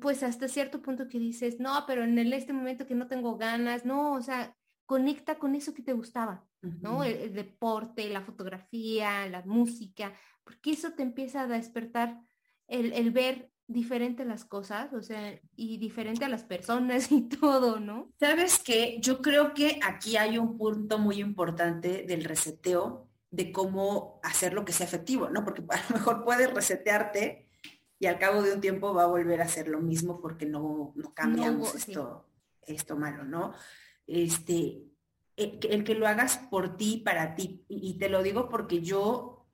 pues 0.00 0.22
hasta 0.22 0.46
cierto 0.46 0.80
punto 0.80 1.08
que 1.08 1.18
dices, 1.18 1.58
no, 1.58 1.84
pero 1.88 2.04
en 2.04 2.18
este 2.32 2.52
momento 2.52 2.86
que 2.86 2.94
no 2.94 3.08
tengo 3.08 3.36
ganas, 3.36 3.84
no, 3.84 4.12
o 4.12 4.22
sea, 4.22 4.56
conecta 4.86 5.38
con 5.40 5.56
eso 5.56 5.74
que 5.74 5.82
te 5.82 5.92
gustaba, 5.92 6.46
¿no? 6.60 7.02
el, 7.02 7.34
deporte, 7.34 8.08
la 8.10 8.22
fotografía, 8.22 9.26
la 9.28 9.42
música, 9.42 10.14
porque 10.44 10.70
eso 10.70 10.92
te 10.92 11.02
empieza 11.02 11.42
a 11.42 11.46
despertar 11.48 12.20
el, 12.68 12.92
el 12.92 13.10
ver 13.10 13.50
diferente 13.66 14.24
las 14.24 14.44
cosas, 14.44 14.92
o 14.92 15.02
sea, 15.02 15.40
y 15.56 15.78
diferente 15.78 16.24
a 16.24 16.28
las 16.28 16.44
personas 16.44 17.10
y 17.12 17.22
todo, 17.22 17.80
¿no? 17.80 18.12
Sabes 18.18 18.58
que 18.58 18.98
yo 19.00 19.22
creo 19.22 19.54
que 19.54 19.78
aquí 19.82 20.16
hay 20.16 20.38
un 20.38 20.58
punto 20.58 20.98
muy 20.98 21.20
importante 21.20 22.04
del 22.06 22.24
reseteo, 22.24 23.08
de 23.30 23.50
cómo 23.50 24.20
hacer 24.22 24.52
lo 24.52 24.64
que 24.64 24.72
sea 24.72 24.86
efectivo, 24.86 25.28
¿no? 25.28 25.44
Porque 25.44 25.62
a 25.68 25.82
lo 25.88 25.96
mejor 25.96 26.24
puedes 26.24 26.52
resetearte 26.52 27.48
y 27.98 28.06
al 28.06 28.18
cabo 28.18 28.42
de 28.42 28.52
un 28.52 28.60
tiempo 28.60 28.94
va 28.94 29.04
a 29.04 29.08
volver 29.08 29.40
a 29.40 29.44
hacer 29.44 29.66
lo 29.66 29.80
mismo 29.80 30.20
porque 30.20 30.46
no, 30.46 30.92
no 30.94 31.14
cambiamos 31.14 31.74
esto, 31.74 32.28
esto 32.62 32.96
malo, 32.96 33.24
¿no? 33.24 33.54
Este, 34.06 34.84
el, 35.36 35.58
el, 35.68 35.84
que 35.84 35.94
lo 35.94 36.06
hagas 36.06 36.38
por 36.50 36.76
ti, 36.76 37.02
para 37.04 37.34
ti, 37.34 37.64
y, 37.68 37.98
te 37.98 38.08
lo 38.08 38.22
digo 38.22 38.48
porque 38.48 38.82
yo 38.82 39.46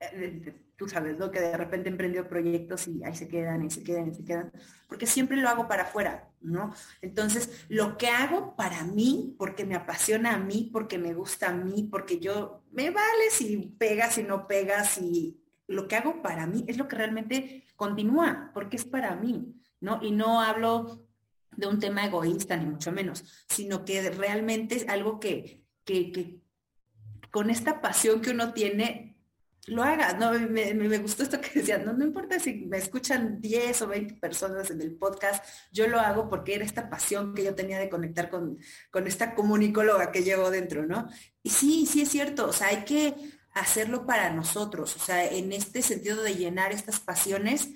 eh, 0.00 0.65
tú 0.76 0.88
sabes, 0.88 1.18
¿no? 1.18 1.30
Que 1.30 1.40
de 1.40 1.56
repente 1.56 1.88
emprendió 1.88 2.28
proyectos 2.28 2.86
y 2.86 3.02
ahí 3.02 3.14
se 3.14 3.28
quedan, 3.28 3.64
y 3.64 3.70
se 3.70 3.82
quedan, 3.82 4.10
y 4.10 4.14
se 4.14 4.24
quedan, 4.24 4.52
porque 4.88 5.06
siempre 5.06 5.38
lo 5.38 5.48
hago 5.48 5.66
para 5.68 5.84
afuera, 5.84 6.30
¿no? 6.40 6.72
Entonces, 7.00 7.64
lo 7.68 7.96
que 7.96 8.08
hago 8.08 8.54
para 8.56 8.84
mí, 8.84 9.34
porque 9.38 9.64
me 9.64 9.74
apasiona 9.74 10.34
a 10.34 10.38
mí, 10.38 10.70
porque 10.72 10.98
me 10.98 11.14
gusta 11.14 11.48
a 11.48 11.54
mí, 11.54 11.88
porque 11.90 12.18
yo, 12.20 12.62
me 12.72 12.90
vale 12.90 13.30
si 13.30 13.74
pegas 13.78 14.18
y 14.18 14.22
no 14.22 14.46
pegas, 14.46 14.98
y 14.98 15.40
lo 15.66 15.88
que 15.88 15.96
hago 15.96 16.22
para 16.22 16.46
mí 16.46 16.64
es 16.68 16.76
lo 16.76 16.88
que 16.88 16.96
realmente 16.96 17.64
continúa, 17.74 18.50
porque 18.52 18.76
es 18.76 18.84
para 18.84 19.16
mí, 19.16 19.54
¿no? 19.80 19.98
Y 20.02 20.12
no 20.12 20.40
hablo 20.40 21.06
de 21.56 21.66
un 21.66 21.80
tema 21.80 22.04
egoísta, 22.04 22.56
ni 22.56 22.66
mucho 22.66 22.92
menos, 22.92 23.24
sino 23.48 23.84
que 23.84 24.10
realmente 24.10 24.76
es 24.76 24.88
algo 24.88 25.18
que, 25.18 25.64
que 25.84 26.40
con 27.30 27.50
esta 27.50 27.80
pasión 27.80 28.20
que 28.20 28.30
uno 28.30 28.52
tiene, 28.52 29.05
lo 29.66 29.82
hagas, 29.82 30.16
¿no? 30.18 30.32
Me, 30.32 30.98
gustó 30.98 31.24
esto 31.24 31.40
que 31.40 31.60
decían, 31.60 31.84
no, 31.84 31.92
no 31.92 32.04
importa 32.04 32.38
si 32.38 32.66
me 32.66 32.78
escuchan 32.78 33.40
10 33.40 33.82
o 33.82 33.88
20 33.88 34.14
personas 34.14 34.70
en 34.70 34.80
el 34.80 34.94
podcast, 34.96 35.44
yo 35.72 35.88
lo 35.88 35.98
hago 35.98 36.28
porque 36.28 36.54
era 36.54 36.64
esta 36.64 36.88
pasión 36.88 37.34
que 37.34 37.44
yo 37.44 37.54
tenía 37.54 37.78
de 37.78 37.88
conectar 37.88 38.30
con, 38.30 38.58
con 38.90 39.06
esta 39.06 39.34
comunicóloga 39.34 40.12
que 40.12 40.22
llevo 40.22 40.50
dentro, 40.50 40.86
¿no? 40.86 41.08
Y 41.42 41.50
sí, 41.50 41.86
sí 41.86 42.02
es 42.02 42.08
cierto, 42.10 42.48
o 42.48 42.52
sea, 42.52 42.68
hay 42.68 42.84
que 42.84 43.14
hacerlo 43.54 44.06
para 44.06 44.30
nosotros, 44.30 44.94
o 44.96 44.98
sea, 44.98 45.26
en 45.26 45.52
este 45.52 45.82
sentido 45.82 46.22
de 46.22 46.36
llenar 46.36 46.72
estas 46.72 47.00
pasiones 47.00 47.68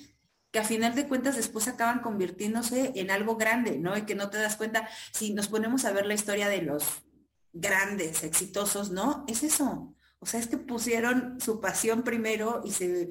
que 0.53 0.59
a 0.59 0.65
final 0.65 0.95
de 0.95 1.09
cuentas 1.09 1.37
después 1.37 1.69
acaban 1.69 2.01
convirtiéndose 2.01 2.93
en 2.97 3.11
algo 3.11 3.37
grande, 3.37 3.79
¿no? 3.79 3.97
Y 3.97 4.03
que 4.03 4.15
no 4.15 4.31
te 4.31 4.39
das 4.39 4.57
cuenta, 4.57 4.89
si 5.13 5.33
nos 5.33 5.49
ponemos 5.49 5.85
a 5.85 5.93
ver 5.93 6.07
la 6.07 6.15
historia 6.15 6.49
de 6.49 6.63
los 6.63 7.03
grandes, 7.53 8.23
exitosos, 8.25 8.91
¿no? 8.91 9.25
Es 9.29 9.43
eso 9.43 9.95
o 10.21 10.27
sea, 10.27 10.39
es 10.39 10.47
que 10.47 10.59
pusieron 10.59 11.41
su 11.41 11.61
pasión 11.61 12.03
primero 12.03 12.61
y 12.65 12.73
se 12.73 13.11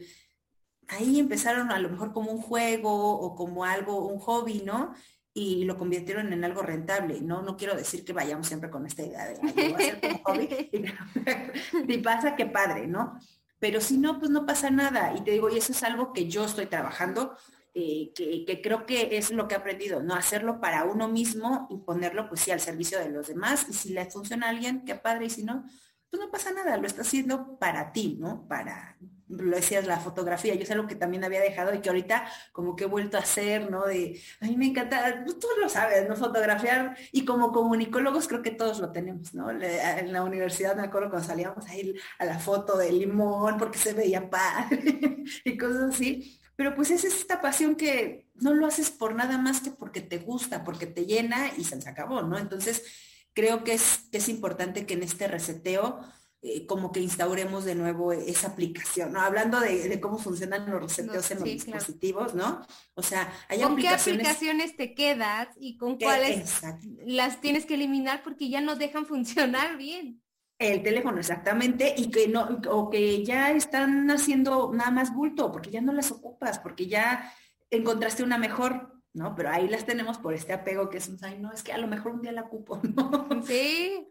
ahí 0.90 1.20
empezaron 1.20 1.72
a 1.72 1.80
lo 1.80 1.90
mejor 1.90 2.14
como 2.14 2.32
un 2.32 2.42
juego 2.42 3.20
o 3.20 3.36
como 3.36 3.64
algo, 3.64 4.08
un 4.08 4.20
hobby, 4.20 4.62
¿no? 4.66 4.94
Y 5.34 5.64
lo 5.66 5.78
convirtieron 5.78 6.34
en 6.34 6.44
algo 6.44 6.62
rentable. 6.62 7.22
No, 7.22 7.42
no 7.42 7.56
quiero 7.56 7.76
decir 7.76 8.04
que 8.04 8.14
vayamos 8.14 8.48
siempre 8.48 8.70
con 8.70 8.86
esta 8.86 9.04
idea 9.04 9.28
de 9.28 9.40
Ay, 9.42 9.74
a 9.74 9.78
ser 9.78 10.02
como 10.02 10.24
hobby 10.24 10.70
y, 11.88 11.98
pasa 12.04 12.36
que 12.36 12.48
padre, 12.48 12.88
¿no? 12.88 13.20
Pero 13.60 13.82
si 13.82 13.98
no, 13.98 14.20
pues 14.20 14.32
no 14.32 14.46
pasa 14.46 14.72
nada. 14.72 15.14
Y 15.16 15.22
te 15.22 15.32
digo, 15.32 15.50
y 15.50 15.58
eso 15.58 15.72
es 15.72 15.84
algo 15.84 16.12
que 16.12 16.28
yo 16.28 16.46
estoy 16.46 16.66
trabajando, 16.66 17.36
eh, 17.74 18.12
que, 18.16 18.46
que, 18.46 18.62
creo 18.62 18.86
que 18.86 19.18
es 19.18 19.32
lo 19.32 19.48
que 19.48 19.54
he 19.54 19.58
aprendido, 19.58 20.02
¿no? 20.02 20.16
Hacerlo 20.16 20.60
para 20.60 20.86
uno 20.86 21.08
mismo 21.08 21.68
y 21.70 21.78
ponerlo, 21.78 22.28
pues 22.28 22.42
sí, 22.42 22.52
al 22.52 22.60
servicio 22.60 22.98
de 23.00 23.10
los 23.10 23.28
demás. 23.28 23.68
Y 23.70 23.74
si 23.74 23.94
le 23.94 24.10
funciona 24.10 24.48
a 24.48 24.50
alguien, 24.50 24.84
qué 24.86 24.96
padre, 24.96 25.26
y 25.26 25.30
si 25.30 25.44
no, 25.44 25.66
pues 26.10 26.22
no 26.22 26.32
pasa 26.32 26.52
nada, 26.52 26.78
lo 26.78 26.88
está 26.88 27.02
haciendo 27.02 27.58
para 27.60 27.92
ti, 27.92 28.18
¿no? 28.20 28.48
Para, 28.48 28.98
lo 29.28 29.56
decías, 29.56 29.86
la 29.86 30.00
fotografía, 30.00 30.56
yo 30.56 30.64
es 30.64 30.72
algo 30.72 30.88
que 30.88 30.96
también 30.96 31.24
había 31.24 31.40
dejado 31.40 31.74
y 31.74 31.82
que 31.82 31.90
ahorita 31.90 32.26
como 32.52 32.76
que 32.76 32.86
he 32.86 32.88
vuelto 32.88 33.18
a 33.18 33.22
hacer, 33.22 33.70
¿no? 33.70 33.86
De, 33.86 34.20
a 34.42 34.46
mí 34.46 34.58
me 34.58 34.66
encanta, 34.66 35.22
pues, 35.24 35.38
tú 35.38 35.48
lo 35.62 35.70
sabes, 35.70 36.10
¿no? 36.10 36.16
Fotografiar 36.16 36.98
y 37.12 37.26
como 37.26 37.52
comunicólogos 37.52 38.28
creo 38.28 38.42
que 38.42 38.52
todos 38.52 38.80
lo 38.80 38.92
tenemos, 38.92 39.34
¿no? 39.34 39.52
en 39.52 40.14
la 40.14 40.24
universidad 40.24 40.76
me 40.76 40.84
acuerdo 40.84 41.10
cuando 41.10 41.28
salíamos 41.28 41.68
a 41.68 41.76
ir 41.76 42.00
a 42.18 42.26
la 42.26 42.40
foto 42.40 42.78
del 42.78 43.00
limón 43.00 43.58
porque 43.58 43.78
se 43.78 43.94
veía 43.94 44.30
padre 44.30 45.24
y 45.46 45.58
cosas 45.58 45.94
así. 45.94 46.40
Pero 46.56 46.76
pues 46.76 46.92
es 46.92 47.06
esta 47.06 47.40
pasión 47.40 47.76
que 47.76 48.28
no 48.36 48.54
lo 48.54 48.66
haces 48.66 48.90
por 48.90 49.16
nada 49.16 49.38
más 49.38 49.62
que 49.62 49.72
porque 49.72 50.02
te 50.02 50.18
gusta, 50.18 50.64
porque 50.64 50.88
te 50.88 51.06
llena 51.06 51.52
y 51.58 51.64
se 51.64 51.76
acabó, 51.88 52.22
¿no? 52.22 52.38
Entonces, 52.38 53.09
creo 53.40 53.64
que 53.64 53.74
es, 53.74 54.10
es 54.12 54.28
importante 54.28 54.86
que 54.86 54.96
en 54.96 55.04
este 55.04 55.28
reseteo 55.28 56.00
eh, 56.42 56.66
como 56.66 56.92
que 56.92 57.00
instauremos 57.00 57.66
de 57.66 57.76
nuevo 57.76 58.12
esa 58.14 58.48
aplicación, 58.48 59.14
¿no? 59.14 59.22
Hablando 59.22 59.60
de, 59.60 60.00
cómo 60.00 60.18
funcionan 60.18 60.70
los 60.70 60.82
reseteos 60.82 61.32
en 61.32 61.40
los 61.40 61.46
dispositivos, 61.46 62.34
¿no? 62.34 62.62
O 62.96 63.04
sea, 63.04 63.34
hay 63.48 63.62
¿Con 63.62 63.76
qué 63.76 63.90
aplicaciones 63.90 64.76
te 64.76 64.94
quedas 64.94 65.50
y 65.60 65.78
con 65.78 65.98
cuáles 65.98 66.62
las 67.06 67.42
tienes 67.42 67.66
que 67.66 67.76
eliminar 67.76 68.24
porque 68.24 68.50
ya 68.50 68.62
no 68.62 68.76
dejan 68.76 69.06
funcionar 69.06 69.78
bien? 69.78 70.22
El 70.58 70.84
teléfono, 70.84 71.20
exactamente, 71.20 71.94
y 71.96 72.12
que 72.12 72.28
no, 72.28 72.60
o 72.70 72.90
que 72.90 73.24
ya 73.26 73.52
están 73.52 74.12
haciendo 74.12 74.72
nada 74.74 74.92
más 74.92 75.14
bulto, 75.14 75.52
porque 75.52 75.72
ya 75.72 75.82
no 75.82 75.94
las 75.94 76.12
ocupas, 76.12 76.60
porque 76.60 76.88
ya 76.88 77.34
encontraste 77.70 78.24
una 78.24 78.38
mejor. 78.38 78.99
¿No? 79.20 79.36
Pero 79.36 79.50
ahí 79.50 79.68
las 79.68 79.86
tenemos 79.86 80.18
por 80.18 80.34
este 80.34 80.54
apego 80.54 80.90
que 80.90 80.98
es 80.98 81.10
un, 81.10 81.18
ay, 81.24 81.38
no, 81.38 81.52
es 81.52 81.62
que 81.62 81.74
a 81.74 81.78
lo 81.78 81.88
mejor 81.88 82.14
un 82.14 82.22
día 82.22 82.32
la 82.32 82.48
cupo, 82.48 82.80
¿no? 82.96 83.28
Sí. 83.44 84.08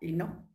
Y, 0.00 0.12
no. 0.12 0.48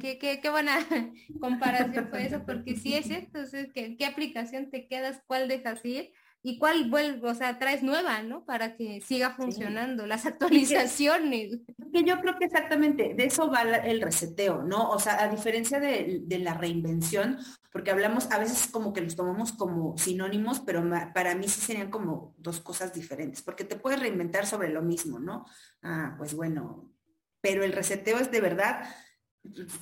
qué, 0.00 0.16
qué, 0.18 0.40
qué, 0.40 0.48
buena 0.48 0.78
comparación 1.40 2.08
fue 2.08 2.24
eso, 2.24 2.46
porque 2.46 2.76
sí 2.76 2.94
es 2.94 3.06
cierto, 3.06 3.40
¿qué, 3.74 4.06
aplicación 4.06 4.70
te 4.70 4.88
quedas, 4.88 5.20
cuál 5.26 5.48
dejas 5.48 5.84
ir 5.84 6.12
y 6.42 6.58
cuál 6.58 6.88
vuelve, 6.88 7.28
o 7.28 7.34
sea, 7.34 7.58
traes 7.58 7.82
nueva, 7.82 8.22
¿no? 8.22 8.44
Para 8.44 8.76
que 8.76 9.00
siga 9.00 9.30
funcionando, 9.30 10.06
las 10.06 10.26
actualizaciones. 10.26 11.58
Que 11.92 12.04
yo 12.04 12.20
creo 12.20 12.38
que 12.38 12.44
exactamente, 12.44 13.14
de 13.14 13.24
eso 13.24 13.50
va 13.50 13.62
el 13.62 14.00
reseteo, 14.00 14.62
¿no? 14.62 14.90
O 14.90 14.98
sea, 14.98 15.22
a 15.22 15.28
diferencia 15.28 15.80
de, 15.80 16.20
de 16.22 16.38
la 16.38 16.54
reinvención, 16.54 17.38
porque 17.72 17.90
hablamos, 17.90 18.30
a 18.30 18.38
veces 18.38 18.68
como 18.68 18.92
que 18.92 19.00
los 19.00 19.16
tomamos 19.16 19.52
como 19.52 19.98
sinónimos, 19.98 20.60
pero 20.60 20.82
para 21.12 21.34
mí 21.34 21.48
sí 21.48 21.60
serían 21.60 21.90
como 21.90 22.34
dos 22.38 22.60
cosas 22.60 22.94
diferentes, 22.94 23.42
porque 23.42 23.64
te 23.64 23.76
puedes 23.76 24.00
reinventar 24.00 24.46
sobre 24.46 24.68
lo 24.70 24.82
mismo, 24.82 25.18
¿no? 25.18 25.46
Ah, 25.82 26.14
pues 26.16 26.34
bueno, 26.34 26.90
pero 27.40 27.64
el 27.64 27.72
reseteo 27.72 28.18
es 28.18 28.30
de 28.30 28.40
verdad, 28.40 28.88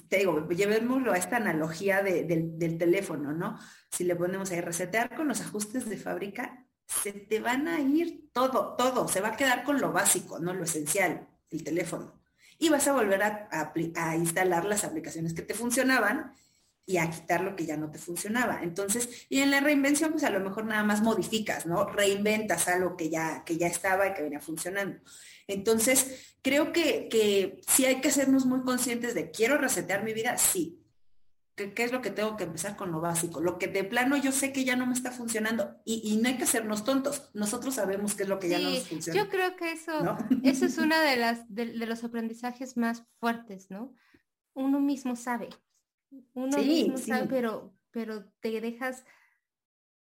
te 0.09 0.19
digo, 0.19 0.49
llevémoslo 0.49 1.13
a 1.13 1.17
esta 1.17 1.37
analogía 1.37 2.03
del, 2.03 2.59
del 2.59 2.79
teléfono, 2.79 3.33
¿no? 3.33 3.59
Si 3.91 4.05
le 4.05 4.17
ponemos 4.17 4.51
ahí 4.51 4.61
resetear 4.61 5.15
con 5.15 5.29
los 5.29 5.41
ajustes 5.41 5.89
de 5.89 5.97
fábrica, 5.97 6.67
se 6.87 7.13
te 7.13 7.41
van 7.41 7.69
a 7.69 7.81
ir 7.81 8.31
todo, 8.33 8.75
todo, 8.77 9.09
se 9.09 9.21
va 9.21 9.29
a 9.29 9.37
quedar 9.37 9.65
con 9.65 9.81
lo 9.81 9.93
básico, 9.93 10.39
¿no? 10.39 10.53
Lo 10.53 10.65
esencial, 10.65 11.29
el 11.51 11.65
teléfono. 11.65 12.21
Y 12.59 12.69
vas 12.69 12.87
a 12.89 12.93
volver 12.93 13.23
a, 13.23 13.49
a 13.97 14.17
instalar 14.17 14.65
las 14.65 14.85
aplicaciones 14.85 15.35
que 15.35 15.43
te 15.43 15.55
funcionaban 15.55 16.33
y 16.87 16.99
a 16.99 17.11
quitar 17.11 17.41
lo 17.41 17.57
que 17.57 17.67
ya 17.67 17.77
no 17.77 17.91
te 17.91 17.99
funcionaba. 17.99 18.63
Entonces, 18.63 19.27
y 19.29 19.41
en 19.41 19.51
la 19.51 19.61
reinvención, 19.61 20.13
pues 20.13 20.25
a 20.25 20.31
lo 20.31 20.41
mejor 20.41 20.67
nada 20.67 20.85
más 20.85 21.03
modificas, 21.03 21.67
¿no? 21.67 21.87
Reinventas 21.87 22.69
algo 22.69 22.97
que 22.97 23.09
ya, 23.09 23.43
que 23.45 23.57
ya 23.57 23.67
estaba 23.67 24.07
y 24.07 24.15
que 24.15 24.23
venía 24.23 24.41
funcionando. 24.41 24.99
Entonces, 25.47 26.37
creo 26.43 26.73
que, 26.73 27.09
que 27.09 27.61
sí 27.67 27.87
hay 27.87 28.01
que 28.01 28.11
sernos 28.11 28.45
muy 28.45 28.63
conscientes 28.63 29.15
de, 29.15 29.31
¿quiero 29.31 29.57
resetear 29.57 30.05
mi 30.05 30.13
vida? 30.13 30.37
Sí. 30.37 30.81
¿Qué, 31.55 31.73
es 31.77 31.93
lo 31.93 32.03
que 32.03 32.11
tengo 32.11 32.37
que 32.37 32.45
empezar 32.45 32.77
con 32.77 32.91
lo 32.91 33.01
básico? 33.01 33.41
Lo 33.41 33.59
que 33.59 33.69
de 33.69 33.85
plano 33.85 34.17
yo 34.17 34.33
sé 34.33 34.53
que 34.53 34.65
ya 34.65 34.75
no 34.75 34.87
me 34.87 34.93
está 34.93 35.13
funcionando 35.13 35.77
y, 35.85 36.19
no 36.21 36.29
hay 36.29 36.37
que 36.37 36.43
hacernos 36.43 36.85
tontos. 36.85 37.31
Nosotros 37.33 37.77
sabemos 37.77 38.15
qué 38.15 38.25
es 38.25 38.29
lo 38.29 38.41
que 38.41 38.49
ya 38.49 38.59
no 38.59 38.71
nos 38.71 38.89
funciona. 38.89 39.23
Yo 39.23 39.31
creo 39.31 39.55
que 39.55 39.71
eso, 39.71 40.19
eso 40.43 40.67
es 40.67 40.79
una 40.79 41.01
de 41.01 41.17
las 41.17 41.45
de 41.49 41.87
los 41.87 42.03
aprendizajes 42.03 42.77
más 42.77 43.05
fuertes, 43.21 43.71
¿no? 43.71 43.95
Uno 44.53 44.81
mismo 44.81 45.15
sabe 45.15 45.49
uno 46.35 46.59
mismo 46.59 46.99
sabe, 46.99 47.27
pero, 47.29 47.75
pero 47.91 48.27
te 48.41 48.61
dejas 48.61 49.05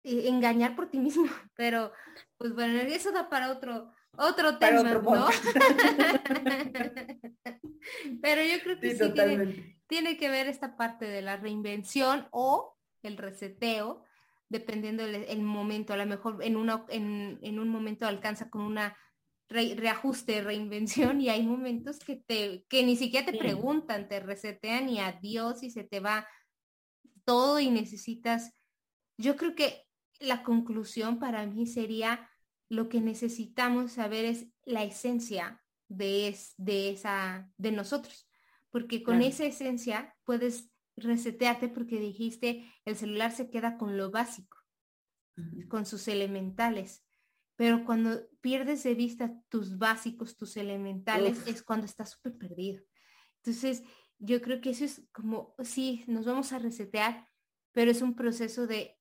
eh, 0.05 0.29
engañar 0.29 0.77
por 0.77 0.88
ti 0.88 0.99
mismo. 0.99 1.25
Pero, 1.55 1.93
pues 2.38 2.55
bueno, 2.55 2.81
eso 2.81 3.12
da 3.12 3.29
para 3.29 3.53
otro, 3.53 3.93
otro 4.17 4.59
tema, 4.59 4.83
¿no? 4.83 5.29
pero 8.23 8.43
yo 8.43 8.61
creo 8.62 8.81
que 8.81 8.97
sí, 8.97 9.12
tiene, 9.12 9.79
tiene, 9.87 10.17
que 10.17 10.29
ver 10.29 10.49
esta 10.49 10.77
parte 10.77 11.05
de 11.05 11.23
la 11.23 11.37
reinvención 11.37 12.27
o 12.31 12.77
el 13.03 13.17
reseteo 13.17 14.05
dependiendo 14.53 15.05
el, 15.05 15.43
momento. 15.43 15.93
A 15.93 15.97
lo 15.97 16.07
mejor 16.07 16.38
en, 16.43 16.57
uno, 16.57 16.87
en, 16.91 17.59
un 17.59 17.69
momento 17.69 18.07
alcanza 18.07 18.51
con 18.51 18.62
una 18.62 18.97
reajuste, 19.53 20.43
reinvención 20.43 21.21
y 21.21 21.29
hay 21.29 21.43
momentos 21.43 21.99
que 21.99 22.17
te 22.17 22.65
que 22.69 22.85
ni 22.85 22.97
siquiera 22.97 23.31
te 23.31 23.38
preguntan, 23.38 24.09
te 24.09 24.21
resetean 24.21 24.88
y 24.88 24.99
adiós 24.99 25.62
y 25.62 25.71
se 25.71 25.85
te 25.85 26.01
va 26.01 26.27
todo 27.25 27.61
y 27.61 27.71
necesitas. 27.71 28.53
Yo 29.19 29.37
creo 29.37 29.55
que 29.55 29.85
la 30.19 30.43
conclusión 30.43 31.19
para 31.19 31.47
mí 31.47 31.67
sería 31.67 32.29
lo 32.69 32.88
que 32.88 33.01
necesitamos 33.01 33.93
saber 33.93 34.25
es 34.25 34.47
la 34.65 34.83
esencia 34.83 35.62
de, 35.88 36.35
de 36.57 36.91
esa 36.91 37.51
de 37.59 37.73
nosotros, 37.73 38.29
porque 38.71 39.03
con 39.03 39.21
esa 39.21 39.45
esencia 39.45 40.17
puedes 40.25 40.71
resetearte 40.97 41.69
porque 41.69 41.99
dijiste 41.99 42.73
el 42.85 42.97
celular 42.97 43.33
se 43.33 43.51
queda 43.51 43.77
con 43.77 43.97
lo 43.97 44.11
básico, 44.11 44.59
con 45.69 45.85
sus 45.87 46.09
elementales. 46.09 47.02
Pero 47.62 47.85
cuando 47.85 48.27
pierdes 48.40 48.83
de 48.83 48.96
vista 48.96 49.33
tus 49.48 49.79
básicos, 49.79 50.37
tus 50.37 50.57
elementales, 50.57 51.46
es 51.46 51.62
cuando 51.62 51.87
estás 51.87 52.11
súper 52.11 52.37
perdido. 52.37 52.83
Entonces, 53.37 53.85
yo 54.18 54.42
creo 54.42 54.61
que 54.61 54.70
eso 54.70 54.85
es 54.85 55.07
como, 55.12 55.55
sí, 55.62 56.03
nos 56.09 56.27
vamos 56.27 56.53
a 56.53 56.59
resetear, 56.59 57.29
pero 57.70 57.92
es 57.92 58.03
un 58.03 58.16
proceso 58.16 58.66
de 58.66 58.98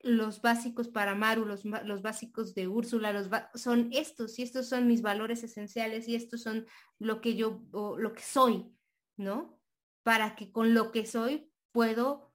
los 0.00 0.42
básicos 0.42 0.88
para 0.88 1.14
Maru, 1.14 1.44
los, 1.44 1.64
los 1.64 2.02
básicos 2.02 2.52
de 2.54 2.66
Úrsula, 2.66 3.12
los 3.12 3.28
son 3.54 3.90
estos 3.92 4.40
y 4.40 4.42
estos 4.42 4.68
son 4.68 4.88
mis 4.88 5.02
valores 5.02 5.44
esenciales 5.44 6.08
y 6.08 6.16
estos 6.16 6.42
son 6.42 6.66
lo 6.98 7.20
que 7.20 7.36
yo, 7.36 7.62
lo 7.72 8.12
que 8.12 8.22
soy, 8.22 8.74
¿no? 9.16 9.60
para 10.02 10.34
que 10.36 10.50
con 10.50 10.74
lo 10.74 10.90
que 10.92 11.06
soy 11.06 11.52
puedo 11.72 12.34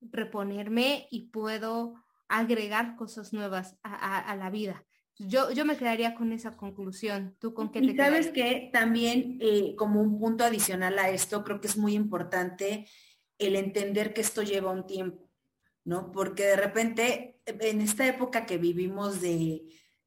reponerme 0.00 1.06
y 1.10 1.28
puedo 1.28 1.94
agregar 2.28 2.96
cosas 2.96 3.32
nuevas 3.32 3.78
a, 3.82 4.34
la 4.36 4.50
vida. 4.50 4.84
Yo, 5.18 5.50
yo 5.52 5.64
me 5.64 5.76
quedaría 5.76 6.14
con 6.14 6.32
esa 6.32 6.56
conclusión. 6.56 7.36
¿Tú 7.38 7.54
con 7.54 7.70
qué 7.70 7.80
te 7.80 7.86
y 7.86 7.96
sabes 7.96 8.28
que 8.28 8.70
también 8.72 9.38
eh, 9.40 9.74
como 9.76 10.00
un 10.00 10.18
punto 10.18 10.44
adicional 10.44 10.98
a 10.98 11.10
esto, 11.10 11.44
creo 11.44 11.60
que 11.60 11.68
es 11.68 11.76
muy 11.76 11.94
importante 11.94 12.88
el 13.38 13.56
entender 13.56 14.14
que 14.14 14.20
esto 14.20 14.42
lleva 14.42 14.70
un 14.70 14.86
tiempo, 14.86 15.30
¿no? 15.84 16.12
Porque 16.12 16.44
de 16.44 16.56
repente, 16.56 17.40
en 17.46 17.80
esta 17.80 18.06
época 18.06 18.46
que 18.46 18.58
vivimos 18.58 19.20
de, 19.20 19.64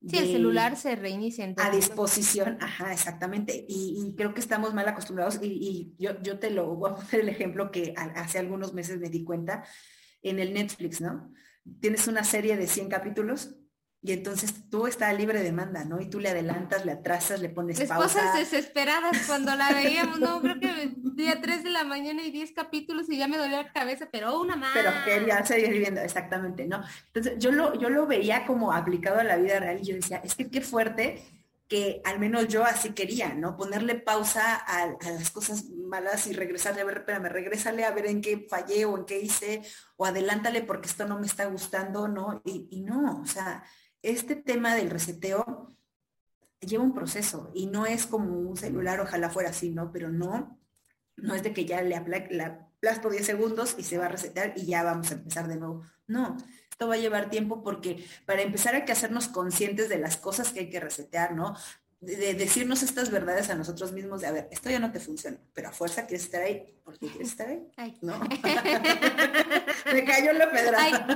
Sí, 0.08 0.18
el 0.18 0.28
celular 0.28 0.78
se 0.78 0.96
reinicia. 0.96 1.52
a 1.58 1.70
disposición, 1.72 2.58
ajá, 2.62 2.94
exactamente. 2.94 3.65
Y, 3.68 4.13
creo 4.15 4.34
que 4.34 4.39
estamos 4.39 4.74
mal 4.74 4.88
acostumbrados 4.88 5.39
y, 5.41 5.96
yo, 5.98 6.22
yo, 6.22 6.38
te 6.38 6.52
lo 6.52 6.76
voy 6.76 6.91
a 6.91 6.96
poner 6.96 7.22
el 7.22 7.30
ejemplo 7.30 7.72
que 7.72 7.94
hace 7.96 8.38
algunos 8.38 8.74
meses 8.74 9.00
me 9.00 9.10
di 9.10 9.24
cuenta 9.24 9.63
en 10.22 10.39
el 10.39 10.54
Netflix, 10.54 11.02
¿no? 11.02 11.32
Tienes 11.80 12.08
una 12.08 12.24
serie 12.24 12.56
de 12.56 12.68
100 12.68 12.89
capítulos 12.89 13.56
y 14.06 14.12
entonces 14.12 14.54
tú 14.70 14.86
estás 14.86 15.18
libre 15.18 15.39
de 15.39 15.46
demanda, 15.46 15.84
¿no? 15.84 16.00
Y 16.00 16.08
tú 16.08 16.20
le 16.20 16.30
adelantas, 16.30 16.86
le 16.86 16.91
atrasas, 16.91 17.41
le 17.41 17.50
pones 17.50 17.80
Las 17.80 17.89
cosas 17.89 18.38
desesperadas 18.38 19.26
cuando 19.26 19.56
la 19.56 19.74
veíamos, 19.74 20.20
¿no? 20.20 20.41
Creo 20.41 20.60
que 20.60 20.94
día 21.15 21.41
3 21.41 21.63
de 21.63 21.72
la 21.72 21.84
mañana 21.86 22.22
y 22.22 22.30
10 22.30 22.52
capítulos 22.52 23.10
y 23.10 23.18
ya 23.18 23.28
me 23.28 23.38
dolía 23.38 23.63
la 23.63 23.72
cabeza, 23.72 24.08
pero 24.12 24.39
una 24.39 24.56
más. 24.56 24.74
Pero 24.76 24.91
quería 25.06 25.44
seguir 25.44 25.72
viviendo, 25.72 26.02
exactamente, 26.02 26.68
¿no? 26.68 26.84
Entonces 27.08 27.39
yo 27.39 27.52
lo, 27.52 27.74
yo 27.80 27.89
lo 27.89 28.06
veía 28.06 28.46
como 28.46 28.74
aplicado 28.74 29.22
a 29.22 29.24
la 29.24 29.38
vida 29.38 29.60
real 29.60 29.80
y 29.82 29.86
yo 29.86 29.96
decía, 29.96 30.22
es 30.24 30.36
que 30.36 30.52
qué 30.52 30.62
fuerte 30.62 31.24
que 31.68 32.02
al 32.06 32.20
menos 32.20 32.48
yo 32.48 32.63
así 32.63 32.91
quería, 32.91 33.34
¿no? 33.34 33.58
Ponerle 33.58 33.96
pausa 33.96 34.54
a, 34.54 34.86
las 34.86 35.32
cosas 35.32 35.65
malas 35.70 36.28
y 36.28 36.34
regresarle 36.34 36.82
a 36.82 36.86
ver, 36.86 36.98
espérame, 36.98 37.30
regrésale 37.30 37.86
a 37.86 37.91
ver 37.91 38.06
en 38.06 38.22
qué 38.22 38.46
fallé 38.48 38.86
o 38.86 38.96
en 38.96 39.06
qué 39.06 39.20
hice, 39.20 39.63
o 39.98 40.06
adelántale 40.06 40.62
porque 40.62 40.88
esto 40.88 41.08
no 41.08 41.20
me 41.20 41.26
está 41.26 41.46
gustando, 41.46 42.08
¿no? 42.08 42.44
Y, 42.46 42.68
y 42.70 42.82
no, 42.82 43.20
o 43.20 43.26
sea, 43.26 43.63
este 44.06 44.36
tema 44.36 44.76
del 44.76 44.89
reseteo 44.89 45.76
lleva 46.60 46.84
un 46.84 46.94
proceso 46.94 47.52
y 47.54 47.68
no 47.68 47.86
es 47.86 48.06
como 48.06 48.39
un 48.39 48.58
celular, 48.58 49.00
ojalá 49.00 49.30
fuera 49.30 49.50
así, 49.50 49.70
¿no? 49.72 49.91
Pero 49.91 50.10
no, 50.10 50.60
no 51.15 51.36
es 51.36 51.44
de 51.44 51.54
que 51.54 51.65
ya 51.65 51.82
le 51.82 51.96
aplasto 51.96 53.10
10 53.10 53.26
segundos 53.26 53.76
y 53.78 53.84
se 53.84 53.98
va 53.98 54.06
a 54.06 54.10
resetear 54.10 54.54
y 54.56 54.65
ya 54.65 54.84
vamos 54.84 55.12
a 55.12 55.15
empezar 55.15 55.48
de 55.48 55.58
nuevo. 55.58 55.84
No, 56.08 56.38
esto 56.70 56.88
va 56.88 56.96
a 56.96 56.98
llevar 56.98 57.30
tiempo 57.30 57.63
porque 57.63 58.06
para 58.26 58.41
empezar 58.41 58.76
hay 58.76 58.86
que 58.86 58.91
hacernos 58.91 59.28
conscientes 59.28 59.89
de 59.89 59.98
las 59.98 60.18
cosas 60.18 60.52
que 60.52 60.62
hay 60.62 60.70
que 60.70 60.80
resetear, 60.80 61.34
¿no? 61.34 61.56
De, 62.02 62.36
decirnos 62.36 62.84
estas 62.84 63.10
verdades 63.10 63.50
a 63.50 63.56
nosotros 63.56 63.91
mismos 63.91 64.22
de, 64.22 64.28
a 64.28 64.32
ver, 64.32 64.48
esto 64.52 64.70
ya 64.70 64.80
no 64.80 64.91
te 64.91 65.00
funciona, 65.00 65.38
pero 65.54 65.70
a 65.70 65.72
fuerza 65.72 66.06
quieres 66.06 66.26
estar 66.26 66.41
ahí, 66.41 66.78
¿por 66.84 67.00
qué 67.00 67.08
quieres 67.08 67.30
estar 67.30 67.48
ahí? 67.48 67.68
¿No? 68.02 68.20
Me 69.94 70.04
cayó 70.06 70.34
la 70.34 70.52
pedra. 70.52 71.08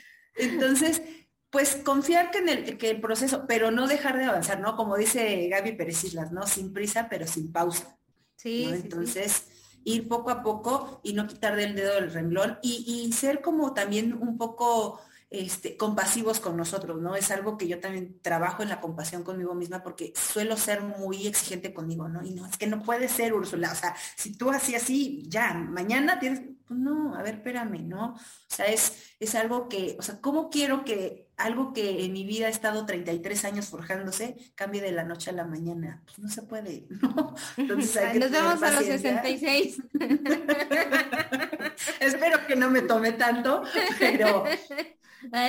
Entonces, 0.34 1.02
pues 1.50 1.76
confiar 1.76 2.30
que 2.30 2.38
en 2.38 2.48
el, 2.48 2.78
que 2.78 2.90
el 2.90 3.00
proceso, 3.00 3.44
pero 3.46 3.70
no 3.70 3.86
dejar 3.86 4.18
de 4.18 4.24
avanzar, 4.24 4.60
¿no? 4.60 4.76
Como 4.76 4.96
dice 4.96 5.48
Gaby 5.48 5.72
Pérez 5.72 6.04
Islas, 6.04 6.32
¿no? 6.32 6.46
Sin 6.46 6.72
prisa, 6.72 7.08
pero 7.08 7.26
sin 7.26 7.52
pausa. 7.52 7.98
Sí. 8.36 8.64
Entonces, 8.72 9.46
ir 9.84 10.08
poco 10.08 10.30
a 10.30 10.42
poco 10.42 11.00
y 11.02 11.12
no 11.12 11.26
quitar 11.26 11.56
del 11.56 11.74
dedo 11.74 11.94
del 11.94 12.12
renglón 12.12 12.58
y, 12.62 13.04
y 13.06 13.12
ser 13.12 13.40
como 13.40 13.74
también 13.74 14.12
un 14.12 14.38
poco 14.38 15.00
este, 15.30 15.76
compasivos 15.76 16.40
con 16.40 16.56
nosotros, 16.56 17.00
¿no? 17.00 17.14
Es 17.14 17.30
algo 17.30 17.56
que 17.56 17.68
yo 17.68 17.78
también 17.78 18.20
trabajo 18.20 18.64
en 18.64 18.68
la 18.68 18.80
compasión 18.80 19.22
conmigo 19.22 19.54
misma 19.54 19.80
porque 19.80 20.12
suelo 20.16 20.56
ser 20.56 20.82
muy 20.82 21.28
exigente 21.28 21.72
conmigo, 21.72 22.08
¿no? 22.08 22.24
Y 22.24 22.32
no, 22.32 22.46
es 22.46 22.56
que 22.56 22.66
no 22.66 22.82
puede 22.82 23.08
ser, 23.08 23.32
Úrsula, 23.32 23.70
o 23.70 23.76
sea, 23.76 23.94
si 24.16 24.36
tú 24.36 24.50
así, 24.50 24.74
así, 24.74 25.24
ya, 25.28 25.54
mañana 25.54 26.18
tienes, 26.18 26.42
no, 26.70 27.14
a 27.14 27.22
ver, 27.22 27.36
espérame, 27.36 27.86
¿no? 27.86 28.14
O 28.14 28.18
sea, 28.48 28.66
es, 28.66 29.14
es 29.18 29.34
algo 29.34 29.68
que, 29.68 29.96
o 29.98 30.02
sea, 30.02 30.20
¿cómo 30.20 30.50
quiero 30.50 30.84
que 30.84 31.28
algo 31.36 31.72
que 31.72 32.04
en 32.04 32.12
mi 32.12 32.24
vida 32.24 32.46
ha 32.46 32.50
estado 32.50 32.86
33 32.86 33.44
años 33.44 33.68
forjándose 33.68 34.36
cambie 34.54 34.80
de 34.80 34.92
la 34.92 35.04
noche 35.04 35.30
a 35.30 35.34
la 35.34 35.44
mañana? 35.44 36.02
Pues 36.04 36.18
no 36.18 36.28
se 36.28 36.42
puede, 36.42 36.86
¿no? 37.02 37.34
Entonces 37.56 37.96
hay 37.96 38.12
que 38.12 38.18
Nos 38.20 38.30
vemos 38.30 38.62
a 38.62 38.70
los 38.70 38.84
66. 38.84 39.82
Espero 42.00 42.46
que 42.46 42.56
no 42.56 42.70
me 42.70 42.82
tome 42.82 43.12
tanto, 43.12 43.62
pero 43.98 44.44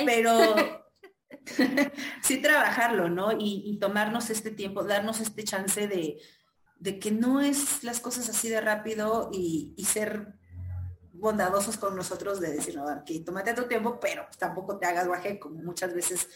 pero 0.04 0.84
sí 2.22 2.38
trabajarlo, 2.38 3.08
¿no? 3.08 3.32
Y, 3.38 3.78
tomarnos 3.80 4.30
este 4.30 4.50
tiempo, 4.50 4.84
darnos 4.84 5.20
este 5.20 5.44
chance 5.44 5.88
de, 5.88 6.18
que 7.00 7.10
no 7.10 7.40
es 7.40 7.82
las 7.82 8.00
cosas 8.00 8.28
así 8.28 8.48
de 8.48 8.60
rápido 8.60 9.30
y, 9.32 9.74
ser 9.86 10.34
bondadosos 11.22 11.76
con 11.76 11.94
nosotros 11.94 12.40
de 12.40 12.52
decir, 12.52 12.76
no, 12.76 12.84
que 13.06 13.20
tómate 13.20 13.54
tu 13.54 13.62
tiempo, 13.68 14.00
pero 14.00 14.26
tampoco 14.36 14.76
te 14.76 14.86
hagas 14.86 15.06
guaje, 15.06 15.38
como 15.38 15.62
muchas 15.62 15.94
veces 15.94 16.28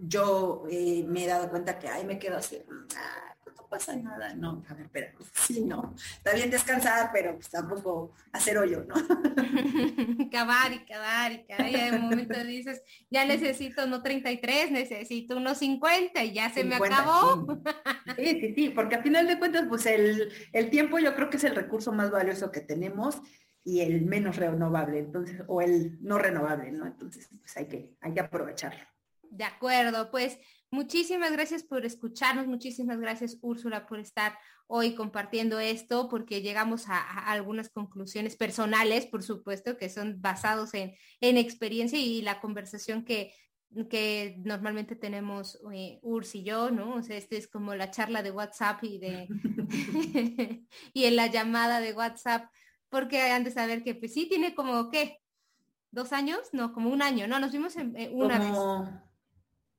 yo 0.00 0.64
eh, 0.68 1.04
me 1.06 1.24
he 1.24 1.28
dado 1.28 1.48
cuenta 1.48 1.78
que, 1.78 1.88
ay, 1.88 2.04
me 2.04 2.18
quedo 2.18 2.38
así, 2.38 2.60
ah, 2.96 3.32
pasa 3.72 3.96
nada. 3.96 4.34
No, 4.34 4.62
a 4.68 4.74
ver, 4.74 4.84
espera, 4.84 5.12
sí, 5.32 5.64
no. 5.64 5.94
Está 5.96 6.34
bien 6.34 6.50
descansar, 6.50 7.10
pero 7.10 7.34
pues 7.36 7.48
tampoco 7.48 8.12
hacer 8.32 8.58
hoyo, 8.58 8.84
¿no? 8.84 8.94
cavar 10.30 10.72
y 10.74 10.84
cavar 10.84 11.32
y 11.32 11.44
cavar. 11.44 11.70
Y 11.70 11.94
un 11.94 12.02
momento 12.02 12.44
dices, 12.44 12.82
ya 13.10 13.24
necesito 13.24 13.86
no 13.86 14.02
33, 14.02 14.72
necesito 14.72 15.38
unos 15.38 15.58
50 15.58 16.22
y 16.22 16.32
ya 16.34 16.50
se 16.50 16.64
me 16.64 16.76
acabó. 16.76 17.46
Sí. 18.16 18.40
sí, 18.40 18.54
sí, 18.54 18.68
porque 18.68 18.96
al 18.96 19.02
final 19.02 19.26
de 19.26 19.38
cuentas, 19.38 19.64
pues 19.68 19.86
el, 19.86 20.30
el 20.52 20.68
tiempo 20.68 20.98
yo 20.98 21.14
creo 21.14 21.30
que 21.30 21.38
es 21.38 21.44
el 21.44 21.54
recurso 21.54 21.92
más 21.92 22.10
valioso 22.10 22.50
que 22.50 22.60
tenemos 22.60 23.22
y 23.64 23.80
el 23.80 24.02
menos 24.02 24.36
renovable, 24.36 24.98
entonces, 24.98 25.42
o 25.46 25.60
el 25.60 25.98
no 26.02 26.18
renovable, 26.18 26.72
¿no? 26.72 26.86
Entonces, 26.86 27.28
pues 27.38 27.56
hay 27.56 27.66
que, 27.66 27.96
hay 28.00 28.12
que 28.12 28.20
aprovecharlo. 28.20 28.84
De 29.30 29.44
acuerdo, 29.44 30.10
pues 30.10 30.38
Muchísimas 30.72 31.32
gracias 31.32 31.62
por 31.62 31.84
escucharnos, 31.84 32.46
muchísimas 32.46 32.98
gracias 32.98 33.36
Úrsula 33.42 33.86
por 33.86 34.00
estar 34.00 34.38
hoy 34.66 34.94
compartiendo 34.94 35.60
esto, 35.60 36.08
porque 36.08 36.40
llegamos 36.40 36.88
a, 36.88 36.98
algunas 37.30 37.68
conclusiones 37.68 38.36
personales, 38.36 39.04
por 39.04 39.22
supuesto, 39.22 39.76
que 39.76 39.90
son 39.90 40.22
basados 40.22 40.72
en, 40.72 40.94
experiencia 41.20 41.98
y 41.98 42.22
la 42.22 42.40
conversación 42.40 43.04
que, 43.04 43.34
que 43.90 44.36
normalmente 44.38 44.96
tenemos 44.96 45.60
eh, 45.74 45.98
Urs 46.00 46.34
y 46.36 46.42
yo, 46.42 46.70
¿no? 46.70 46.94
O 46.94 47.02
sea, 47.02 47.18
este 47.18 47.36
es 47.36 47.48
como 47.48 47.74
la 47.74 47.90
charla 47.90 48.22
de 48.22 48.30
WhatsApp 48.30 48.82
y 48.82 48.96
de 48.96 49.28
y 50.94 51.04
en 51.04 51.16
la 51.16 51.26
llamada 51.26 51.80
de 51.80 51.92
WhatsApp, 51.92 52.50
porque 52.92 53.22
han 53.22 53.42
de 53.42 53.50
saber 53.50 53.82
que 53.82 53.94
pues 53.94 54.12
sí 54.12 54.28
tiene 54.28 54.54
como 54.54 54.90
qué, 54.90 55.18
dos 55.90 56.12
años, 56.12 56.40
no, 56.52 56.74
como 56.74 56.90
un 56.90 57.00
año, 57.00 57.26
no, 57.26 57.40
nos 57.40 57.50
vimos 57.50 57.74
en, 57.76 57.96
eh, 57.96 58.10
una 58.12 58.38
vez. 58.38 58.52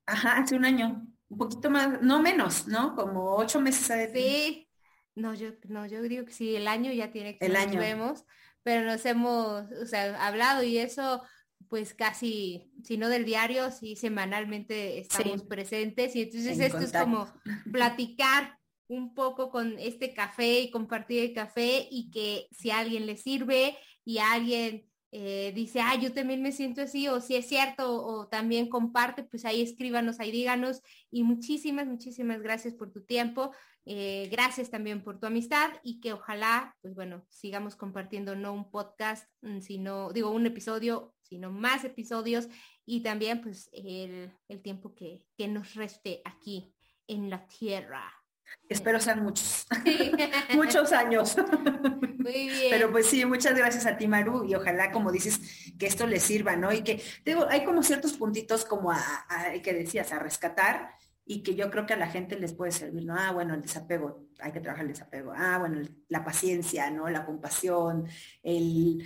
Ajá, 0.08 0.40
hace 0.40 0.56
un 0.56 0.66
año, 0.66 1.06
un 1.30 1.38
poquito 1.38 1.70
más, 1.70 2.02
no 2.02 2.20
menos, 2.20 2.68
¿no? 2.68 2.96
Como 2.96 3.36
ocho 3.36 3.62
meses. 3.62 4.10
Sí, 4.12 4.68
no, 5.14 5.36
yo, 5.36 5.52
no, 5.70 5.86
yo 5.86 6.02
digo 6.02 6.26
que 6.26 6.34
sí, 6.34 6.56
el 6.56 6.68
año 6.68 6.92
ya 6.92 7.12
tiene 7.12 7.38
que 7.38 7.46
el 7.46 7.54
nos 7.54 7.62
año. 7.62 7.80
vemos, 7.80 8.26
pero 8.64 8.84
nos 8.84 9.06
hemos, 9.06 9.72
o 9.72 9.86
sea, 9.86 10.26
hablado 10.26 10.64
y 10.64 10.80
eso, 10.80 11.22
pues 11.70 11.94
casi, 11.94 12.74
si 12.84 12.98
no 12.98 13.10
del 13.10 13.26
diario, 13.26 13.70
sí 13.70 13.96
semanalmente 13.96 14.98
estamos 14.98 15.44
presentes 15.44 16.16
y 16.16 16.24
entonces 16.24 16.58
esto 16.58 16.80
es 16.80 16.92
como 16.92 17.32
platicar 17.72 18.58
un 18.94 19.14
poco 19.14 19.50
con 19.50 19.78
este 19.80 20.14
café 20.14 20.62
y 20.62 20.72
compartir 20.72 21.24
el 21.24 21.34
café 21.34 21.88
y 21.90 22.12
que 22.12 22.48
si 22.52 22.72
alguien 22.72 23.06
le 23.06 23.18
sirve 23.18 23.78
y 24.06 24.20
alguien 24.20 24.90
eh, 25.16 25.52
dice, 25.54 25.80
ah, 25.80 25.96
yo 25.96 26.12
también 26.12 26.42
me 26.42 26.52
siento 26.52 26.82
así, 26.82 27.08
o 27.08 27.22
si 27.22 27.36
es 27.36 27.48
cierto, 27.48 28.04
o, 28.04 28.28
también 28.28 28.68
comparte, 28.68 29.24
pues 29.24 29.46
ahí 29.46 29.62
escríbanos, 29.62 30.20
ahí 30.20 30.32
díganos. 30.32 30.82
Y 31.12 31.22
muchísimas, 31.22 31.86
muchísimas 31.86 32.42
gracias 32.42 32.74
por 32.74 32.92
tu 32.92 33.04
tiempo. 33.04 33.52
Eh, 33.86 34.28
gracias 34.32 34.72
también 34.72 35.04
por 35.04 35.20
tu 35.20 35.28
amistad 35.28 35.70
y 35.84 36.00
que 36.00 36.14
ojalá, 36.14 36.76
pues 36.82 36.96
bueno, 36.96 37.28
sigamos 37.30 37.76
compartiendo 37.76 38.36
no 38.36 38.54
un 38.54 38.72
podcast, 38.72 39.30
mm, 39.42 39.60
sino, 39.60 40.12
digo, 40.12 40.32
un 40.32 40.48
episodio, 40.48 41.14
sino 41.22 41.52
más 41.52 41.84
episodios 41.84 42.48
y 42.86 43.02
también 43.02 43.42
pues 43.42 43.70
el, 43.72 44.32
el 44.48 44.62
tiempo 44.64 44.96
que, 44.96 45.28
que 45.38 45.48
nos 45.48 45.76
reste 45.76 46.22
aquí 46.26 46.74
en 47.08 47.30
la 47.30 47.46
tierra. 47.46 48.23
Espero 48.70 49.00
sean 49.00 49.24
muchos, 49.24 49.68
muchos 50.56 50.92
años. 50.92 51.36
Muy 52.18 52.48
bien. 52.50 52.68
Pero 52.72 52.92
pues 52.92 53.08
sí, 53.08 53.26
muchas 53.26 53.56
gracias 53.56 53.86
a 53.86 53.98
ti, 53.98 54.08
Maru, 54.08 54.46
y 54.46 54.56
ojalá, 54.56 54.92
como 54.92 55.12
dices, 55.12 55.74
que 55.78 55.86
esto 55.86 56.08
les 56.08 56.24
sirva, 56.24 56.56
¿no? 56.56 56.72
Y 56.72 56.82
que, 56.82 57.02
digo, 57.26 57.46
hay 57.50 57.66
como 57.66 57.84
ciertos 57.84 58.14
puntitos 58.14 58.66
como 58.66 58.92
a, 58.92 59.26
que 59.62 59.74
decías, 59.74 60.12
a 60.14 60.20
rescatar, 60.20 60.92
y 61.26 61.42
que 61.44 61.56
yo 61.56 61.70
creo 61.72 61.86
que 61.86 61.94
a 61.94 61.98
la 61.98 62.08
gente 62.08 62.38
les 62.38 62.54
puede 62.54 62.72
servir, 62.72 63.06
¿no? 63.06 63.16
Ah, 63.18 63.32
bueno, 63.32 63.54
el 63.54 63.62
desapego, 63.62 64.28
hay 64.40 64.52
que 64.52 64.60
trabajar 64.60 64.86
el 64.86 64.92
desapego. 64.92 65.34
Ah, 65.36 65.58
bueno, 65.58 65.82
la 66.10 66.24
paciencia, 66.24 66.90
¿no? 66.92 67.10
La 67.10 67.26
compasión, 67.26 68.08
el 68.42 69.04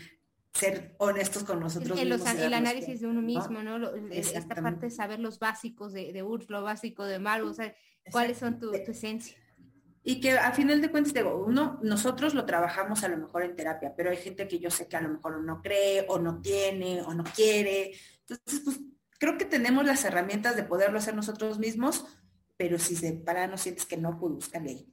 ser 0.57 0.95
honestos 0.97 1.43
con 1.43 1.59
nosotros 1.59 1.99
el, 1.99 2.09
mismos. 2.09 2.33
El, 2.35 2.53
análisis 2.53 3.01
de 3.01 3.07
uno 3.07 3.21
mismo, 3.21 3.61
¿no? 3.63 3.89
esta 4.11 4.55
parte 4.55 4.87
de 4.87 4.91
saber 4.91 5.19
los 5.19 5.39
básicos 5.39 5.93
de, 5.93 6.11
de 6.11 6.23
Urs, 6.23 6.49
lo 6.49 6.63
básico 6.63 7.05
de 7.05 7.19
Maru, 7.19 7.49
o 7.49 7.53
sea, 7.53 7.73
cuáles 8.11 8.37
son 8.37 8.59
tu, 8.59 8.71
tu 8.71 8.91
esencia. 8.91 9.37
Y 10.03 10.21
que 10.21 10.31
a 10.31 10.53
final 10.53 10.81
de 10.81 10.89
cuentas, 10.89 11.13
digo, 11.13 11.43
uno, 11.45 11.79
nosotros 11.83 12.33
lo 12.33 12.45
trabajamos 12.45 13.03
a 13.03 13.09
lo 13.09 13.17
mejor 13.17 13.43
en 13.43 13.55
terapia, 13.55 13.93
pero 13.95 14.09
hay 14.09 14.17
gente 14.17 14.47
que 14.47 14.57
yo 14.57 14.71
sé 14.71 14.87
que 14.87 14.95
a 14.95 15.01
lo 15.01 15.09
mejor 15.09 15.43
no 15.43 15.61
cree 15.61 16.05
o 16.07 16.17
no 16.17 16.39
tiene 16.41 17.01
o 17.01 17.13
no 17.13 17.25
quiere. 17.25 17.91
Entonces, 18.21 18.61
pues 18.63 18.79
creo 19.19 19.37
que 19.37 19.45
tenemos 19.45 19.85
las 19.85 20.05
herramientas 20.05 20.55
de 20.55 20.63
poderlo 20.63 20.97
hacer 20.97 21.13
nosotros 21.13 21.59
mismos, 21.59 22.05
pero 22.55 22.79
si 22.79 22.95
de 22.95 23.13
para 23.13 23.47
no 23.47 23.57
sientes 23.57 23.85
que 23.85 23.97
no, 23.97 24.17
pues 24.17 24.33
búscale 24.33 24.87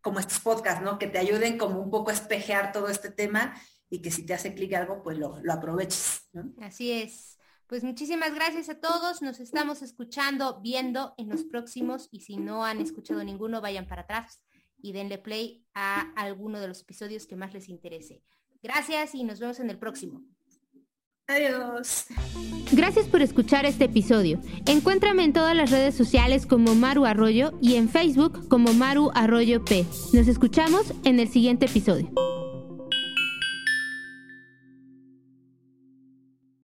como 0.00 0.20
estos 0.20 0.38
podcasts, 0.38 0.82
¿no? 0.82 0.98
Que 0.98 1.06
te 1.06 1.18
ayuden 1.18 1.58
como 1.58 1.80
un 1.80 1.90
poco 1.90 2.10
a 2.10 2.14
espejear 2.14 2.72
todo 2.72 2.88
este 2.88 3.10
tema 3.10 3.54
y 3.90 4.00
que 4.00 4.10
si 4.10 4.24
te 4.26 4.34
hace 4.34 4.54
clic 4.54 4.74
algo, 4.74 5.02
pues 5.02 5.18
lo, 5.18 5.38
lo 5.42 5.52
aproveches. 5.52 6.28
Así 6.60 6.90
es. 6.90 7.38
Pues 7.66 7.82
muchísimas 7.82 8.34
gracias 8.34 8.68
a 8.68 8.80
todos. 8.80 9.22
Nos 9.22 9.40
estamos 9.40 9.82
escuchando, 9.82 10.60
viendo 10.60 11.14
en 11.16 11.28
los 11.28 11.44
próximos 11.44 12.08
y 12.10 12.20
si 12.20 12.36
no 12.36 12.64
han 12.64 12.80
escuchado 12.80 13.24
ninguno, 13.24 13.60
vayan 13.60 13.86
para 13.86 14.02
atrás 14.02 14.42
y 14.80 14.92
denle 14.92 15.18
play 15.18 15.64
a 15.74 16.12
alguno 16.14 16.60
de 16.60 16.68
los 16.68 16.82
episodios 16.82 17.26
que 17.26 17.36
más 17.36 17.54
les 17.54 17.68
interese. 17.68 18.22
Gracias 18.62 19.14
y 19.14 19.24
nos 19.24 19.40
vemos 19.40 19.60
en 19.60 19.70
el 19.70 19.78
próximo. 19.78 20.22
Adiós. 21.26 22.06
Gracias 22.72 23.06
por 23.06 23.22
escuchar 23.22 23.64
este 23.64 23.84
episodio. 23.84 24.40
Encuéntrame 24.66 25.24
en 25.24 25.32
todas 25.32 25.56
las 25.56 25.70
redes 25.70 25.94
sociales 25.94 26.44
como 26.44 26.74
Maru 26.74 27.06
Arroyo 27.06 27.58
y 27.62 27.76
en 27.76 27.88
Facebook 27.88 28.46
como 28.48 28.74
Maru 28.74 29.10
Arroyo 29.14 29.64
P. 29.64 29.86
Nos 30.12 30.28
escuchamos 30.28 30.92
en 31.04 31.18
el 31.18 31.28
siguiente 31.28 31.64
episodio. 31.64 32.12